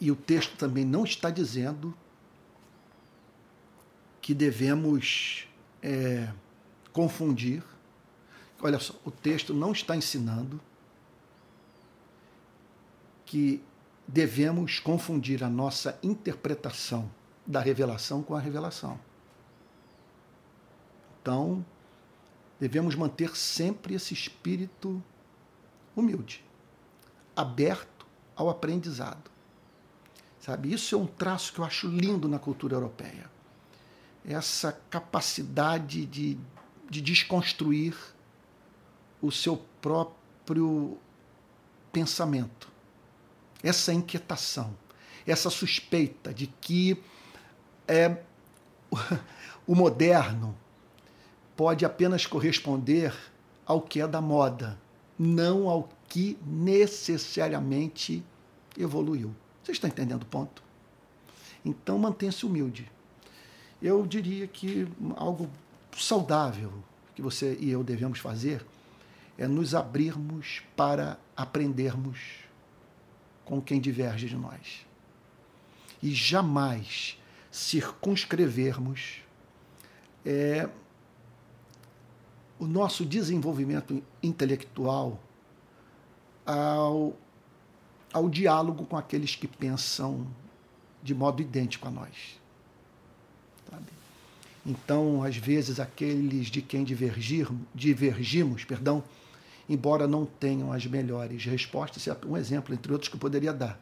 E 0.00 0.10
o 0.10 0.16
texto 0.16 0.56
também 0.56 0.84
não 0.84 1.04
está 1.04 1.30
dizendo 1.30 1.94
que 4.20 4.34
devemos 4.34 5.48
é, 5.82 6.30
confundir. 6.92 7.62
Olha 8.60 8.78
só, 8.78 8.94
o 9.04 9.10
texto 9.10 9.54
não 9.54 9.72
está 9.72 9.96
ensinando 9.96 10.60
que 13.24 13.62
devemos 14.06 14.80
confundir 14.80 15.44
a 15.44 15.48
nossa 15.48 15.98
interpretação 16.02 17.10
da 17.46 17.60
revelação 17.60 18.22
com 18.22 18.34
a 18.34 18.40
revelação. 18.40 18.98
Então, 21.20 21.64
devemos 22.58 22.94
manter 22.94 23.36
sempre 23.36 23.94
esse 23.94 24.14
espírito 24.14 25.02
humilde, 25.94 26.44
aberto 27.36 28.06
ao 28.34 28.48
aprendizado. 28.48 29.30
Sabe, 30.40 30.72
isso 30.72 30.94
é 30.94 30.98
um 30.98 31.06
traço 31.06 31.52
que 31.52 31.58
eu 31.58 31.64
acho 31.64 31.88
lindo 31.88 32.28
na 32.28 32.38
cultura 32.38 32.74
europeia 32.74 33.38
essa 34.28 34.78
capacidade 34.90 36.04
de, 36.04 36.38
de 36.88 37.00
desconstruir 37.00 37.96
o 39.22 39.32
seu 39.32 39.56
próprio 39.80 40.98
pensamento, 41.90 42.68
essa 43.62 43.92
inquietação, 43.92 44.76
essa 45.26 45.48
suspeita 45.48 46.32
de 46.32 46.46
que 46.46 47.02
é, 47.86 48.22
o 49.66 49.74
moderno 49.74 50.54
pode 51.56 51.84
apenas 51.86 52.26
corresponder 52.26 53.14
ao 53.64 53.80
que 53.80 54.00
é 54.00 54.06
da 54.06 54.20
moda, 54.20 54.78
não 55.18 55.68
ao 55.68 55.88
que 56.06 56.38
necessariamente 56.46 58.22
evoluiu. 58.76 59.34
Você 59.68 59.72
está 59.72 59.88
entendendo 59.88 60.22
o 60.22 60.26
ponto? 60.26 60.62
Então 61.64 61.98
mantenha-se 61.98 62.46
humilde 62.46 62.90
eu 63.80 64.06
diria 64.06 64.46
que 64.46 64.88
algo 65.16 65.48
saudável 65.96 66.72
que 67.14 67.22
você 67.22 67.56
e 67.60 67.70
eu 67.70 67.82
devemos 67.82 68.18
fazer 68.18 68.64
é 69.36 69.46
nos 69.46 69.74
abrirmos 69.74 70.62
para 70.76 71.18
aprendermos 71.36 72.18
com 73.44 73.60
quem 73.62 73.80
diverge 73.80 74.28
de 74.28 74.36
nós. 74.36 74.84
E 76.02 76.12
jamais 76.12 77.18
circunscrevermos 77.50 79.22
é, 80.26 80.68
o 82.58 82.66
nosso 82.66 83.06
desenvolvimento 83.06 84.02
intelectual 84.22 85.20
ao, 86.44 87.16
ao 88.12 88.28
diálogo 88.28 88.84
com 88.86 88.96
aqueles 88.96 89.34
que 89.34 89.46
pensam 89.46 90.26
de 91.02 91.14
modo 91.14 91.42
idêntico 91.42 91.86
a 91.86 91.90
nós. 91.90 92.38
Sabe? 93.70 93.86
Então, 94.64 95.22
às 95.22 95.36
vezes, 95.36 95.78
aqueles 95.78 96.48
de 96.48 96.60
quem 96.60 96.84
divergir, 96.84 97.48
divergimos, 97.74 98.64
perdão, 98.64 99.02
embora 99.68 100.06
não 100.06 100.24
tenham 100.24 100.72
as 100.72 100.86
melhores 100.86 101.44
respostas, 101.44 102.06
é 102.06 102.16
um 102.26 102.36
exemplo 102.36 102.74
entre 102.74 102.92
outros 102.92 103.08
que 103.08 103.16
eu 103.16 103.20
poderia 103.20 103.52
dar, 103.52 103.80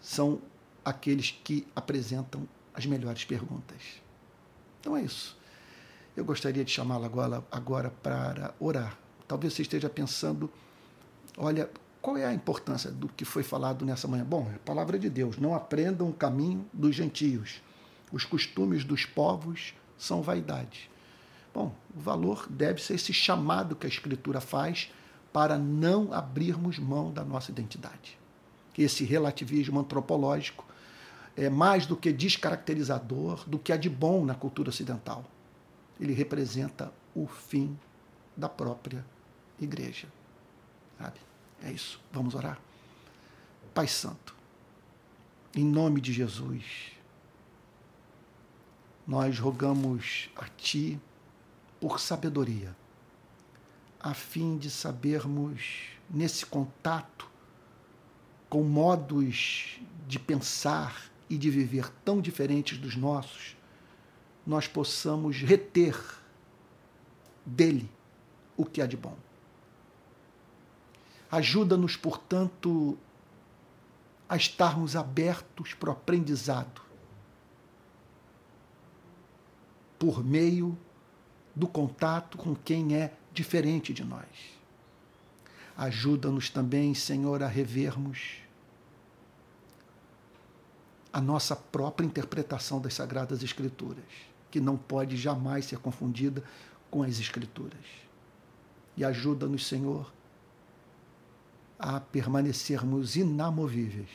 são 0.00 0.40
aqueles 0.84 1.30
que 1.44 1.66
apresentam 1.74 2.48
as 2.72 2.86
melhores 2.86 3.24
perguntas. 3.24 4.00
Então 4.80 4.96
é 4.96 5.02
isso. 5.02 5.36
Eu 6.16 6.24
gostaria 6.24 6.64
de 6.64 6.70
chamá-lo 6.70 7.04
agora, 7.04 7.44
agora 7.50 7.90
para 8.02 8.54
orar. 8.58 8.96
Talvez 9.28 9.52
você 9.52 9.62
esteja 9.62 9.88
pensando, 9.88 10.50
olha, 11.36 11.70
qual 12.00 12.16
é 12.16 12.24
a 12.24 12.32
importância 12.32 12.90
do 12.90 13.08
que 13.08 13.24
foi 13.24 13.42
falado 13.42 13.84
nessa 13.84 14.08
manhã? 14.08 14.24
Bom, 14.24 14.48
é 14.52 14.56
a 14.56 14.60
palavra 14.60 14.98
de 14.98 15.10
Deus. 15.10 15.36
Não 15.38 15.54
aprendam 15.54 16.08
o 16.08 16.12
caminho 16.12 16.66
dos 16.72 16.94
gentios 16.94 17.60
os 18.12 18.24
costumes 18.24 18.84
dos 18.84 19.04
povos 19.04 19.74
são 19.96 20.22
vaidade. 20.22 20.90
Bom, 21.54 21.74
o 21.94 22.00
valor 22.00 22.46
deve 22.48 22.82
ser 22.82 22.94
esse 22.94 23.12
chamado 23.12 23.76
que 23.76 23.86
a 23.86 23.88
Escritura 23.88 24.40
faz 24.40 24.92
para 25.32 25.58
não 25.58 26.12
abrirmos 26.12 26.78
mão 26.78 27.12
da 27.12 27.24
nossa 27.24 27.50
identidade. 27.50 28.18
Esse 28.76 29.04
relativismo 29.04 29.78
antropológico 29.78 30.64
é 31.36 31.48
mais 31.48 31.86
do 31.86 31.96
que 31.96 32.12
descaracterizador 32.12 33.48
do 33.48 33.58
que 33.58 33.72
há 33.72 33.76
de 33.76 33.90
bom 33.90 34.24
na 34.24 34.34
cultura 34.34 34.70
ocidental. 34.70 35.24
Ele 36.00 36.12
representa 36.12 36.92
o 37.14 37.26
fim 37.26 37.78
da 38.36 38.48
própria 38.48 39.04
igreja. 39.60 40.08
Sabe? 40.98 41.20
É 41.62 41.70
isso. 41.70 42.00
Vamos 42.12 42.34
orar. 42.34 42.58
Pai 43.74 43.86
Santo, 43.86 44.34
em 45.54 45.64
nome 45.64 46.00
de 46.00 46.12
Jesus, 46.12 46.92
nós 49.06 49.38
rogamos 49.38 50.30
a 50.36 50.46
Ti 50.48 51.00
por 51.80 52.00
sabedoria, 52.00 52.76
a 53.98 54.14
fim 54.14 54.56
de 54.58 54.70
sabermos, 54.70 55.88
nesse 56.08 56.44
contato 56.44 57.30
com 58.48 58.64
modos 58.64 59.80
de 60.08 60.18
pensar 60.18 61.10
e 61.28 61.38
de 61.38 61.48
viver 61.48 61.88
tão 62.04 62.20
diferentes 62.20 62.76
dos 62.76 62.96
nossos, 62.96 63.56
nós 64.44 64.66
possamos 64.66 65.36
reter 65.36 65.96
dele 67.46 67.88
o 68.56 68.64
que 68.64 68.82
há 68.82 68.86
de 68.86 68.96
bom. 68.96 69.16
Ajuda-nos, 71.30 71.96
portanto, 71.96 72.98
a 74.28 74.36
estarmos 74.36 74.96
abertos 74.96 75.74
para 75.74 75.90
o 75.90 75.92
aprendizado 75.92 76.82
por 79.98 80.24
meio 80.24 80.76
do 81.54 81.68
contato 81.68 82.38
com 82.38 82.54
quem 82.54 82.96
é 82.96 83.12
diferente 83.32 83.92
de 83.92 84.02
nós. 84.02 84.26
Ajuda-nos 85.76 86.50
também, 86.50 86.94
Senhor, 86.94 87.42
a 87.42 87.46
revermos 87.46 88.38
a 91.12 91.20
nossa 91.20 91.56
própria 91.56 92.06
interpretação 92.06 92.80
das 92.80 92.94
Sagradas 92.94 93.42
Escrituras, 93.42 94.04
que 94.50 94.60
não 94.60 94.76
pode 94.76 95.16
jamais 95.16 95.64
ser 95.64 95.78
confundida 95.78 96.42
com 96.90 97.02
as 97.02 97.18
Escrituras. 97.18 97.84
E 98.96 99.04
ajuda-nos, 99.04 99.66
Senhor, 99.66 100.12
a 101.80 101.98
permanecermos 101.98 103.16
inamovíveis 103.16 104.10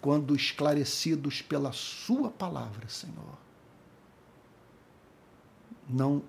quando 0.00 0.36
esclarecidos 0.36 1.42
pela 1.42 1.72
Sua 1.72 2.30
palavra, 2.30 2.88
Senhor. 2.88 3.38
Não 5.88 6.22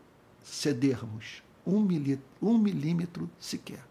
cedermos 0.44 1.44
um, 1.66 1.86
um 2.42 2.58
milímetro 2.58 3.30
sequer 3.38 3.84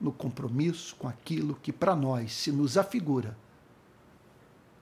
no 0.00 0.12
compromisso 0.12 0.94
com 0.96 1.08
aquilo 1.08 1.54
que 1.62 1.72
para 1.72 1.96
nós 1.96 2.32
se 2.32 2.52
nos 2.52 2.76
afigura 2.76 3.36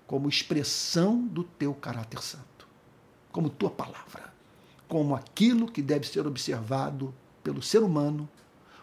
como 0.07 0.29
expressão 0.29 1.25
do 1.27 1.45
teu 1.45 1.73
caráter 1.73 2.21
santo, 2.21 2.67
como 3.31 3.49
tua 3.49 3.71
palavra, 3.71 4.33
como 4.89 5.15
aquilo 5.15 5.71
que 5.71 5.81
deve 5.81 6.07
ser 6.07 6.27
observado 6.27 7.15
pelo 7.43 7.63
ser 7.63 7.83
humano, 7.83 8.29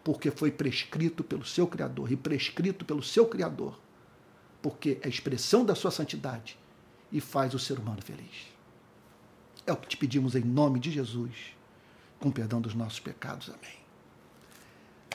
porque 0.03 0.31
foi 0.31 0.51
prescrito 0.51 1.23
pelo 1.23 1.45
seu 1.45 1.67
Criador 1.67 2.11
e 2.11 2.15
prescrito 2.15 2.85
pelo 2.85 3.03
seu 3.03 3.25
Criador 3.25 3.79
porque 4.61 4.99
é 5.01 5.07
a 5.07 5.09
expressão 5.09 5.65
da 5.65 5.75
sua 5.75 5.91
santidade 5.91 6.57
e 7.11 7.19
faz 7.21 7.53
o 7.53 7.59
ser 7.59 7.79
humano 7.79 8.01
feliz. 8.01 8.47
É 9.65 9.71
o 9.71 9.77
que 9.77 9.87
te 9.87 9.97
pedimos 9.97 10.35
em 10.35 10.43
nome 10.43 10.79
de 10.79 10.91
Jesus, 10.91 11.55
com 12.19 12.31
perdão 12.31 12.59
dos 12.59 12.73
nossos 12.73 12.99
pecados. 12.99 13.49
Amém. 13.49 13.79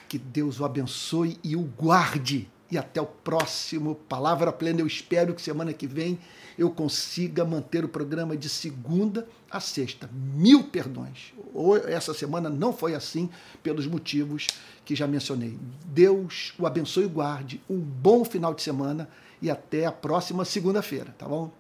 Que 0.09 0.19
Deus 0.19 0.61
o 0.61 0.65
abençoe 0.65 1.39
e 1.43 1.57
o 1.57 1.63
guarde. 1.63 2.51
E 2.71 2.79
até 2.79 3.01
o 3.01 3.07
próximo 3.07 3.95
Palavra 3.95 4.53
Plena. 4.53 4.81
Eu 4.81 4.87
espero 4.87 5.35
que 5.35 5.43
semana 5.43 5.73
que 5.73 5.87
vem 5.87 6.19
eu 6.59 6.71
consiga 6.71 7.45
manter 7.45 7.85
o 7.85 7.89
programa 7.89 8.37
de 8.37 8.49
segunda 8.49 9.27
a 9.51 9.61
sexta. 9.61 10.09
Mil 10.13 10.65
perdões. 10.65 11.33
Ou 11.53 11.77
essa 11.77 12.15
semana 12.15 12.49
não 12.49 12.73
foi 12.73 12.95
assim, 12.95 13.29
pelos 13.63 13.87
motivos 13.87 14.47
que 14.85 14.95
já 14.95 15.07
mencionei. 15.07 15.59
Deus 15.85 16.55
o 16.59 16.67
abençoe 16.67 17.05
e 17.05 17.09
guarde. 17.09 17.61
Um 17.69 17.79
bom 17.79 18.25
final 18.25 18.55
de 18.55 18.63
semana 18.63 19.09
e 19.41 19.51
até 19.51 19.87
a 19.87 19.93
próxima 19.93 20.45
segunda-feira, 20.45 21.15
tá 21.19 21.27
bom? 21.27 21.53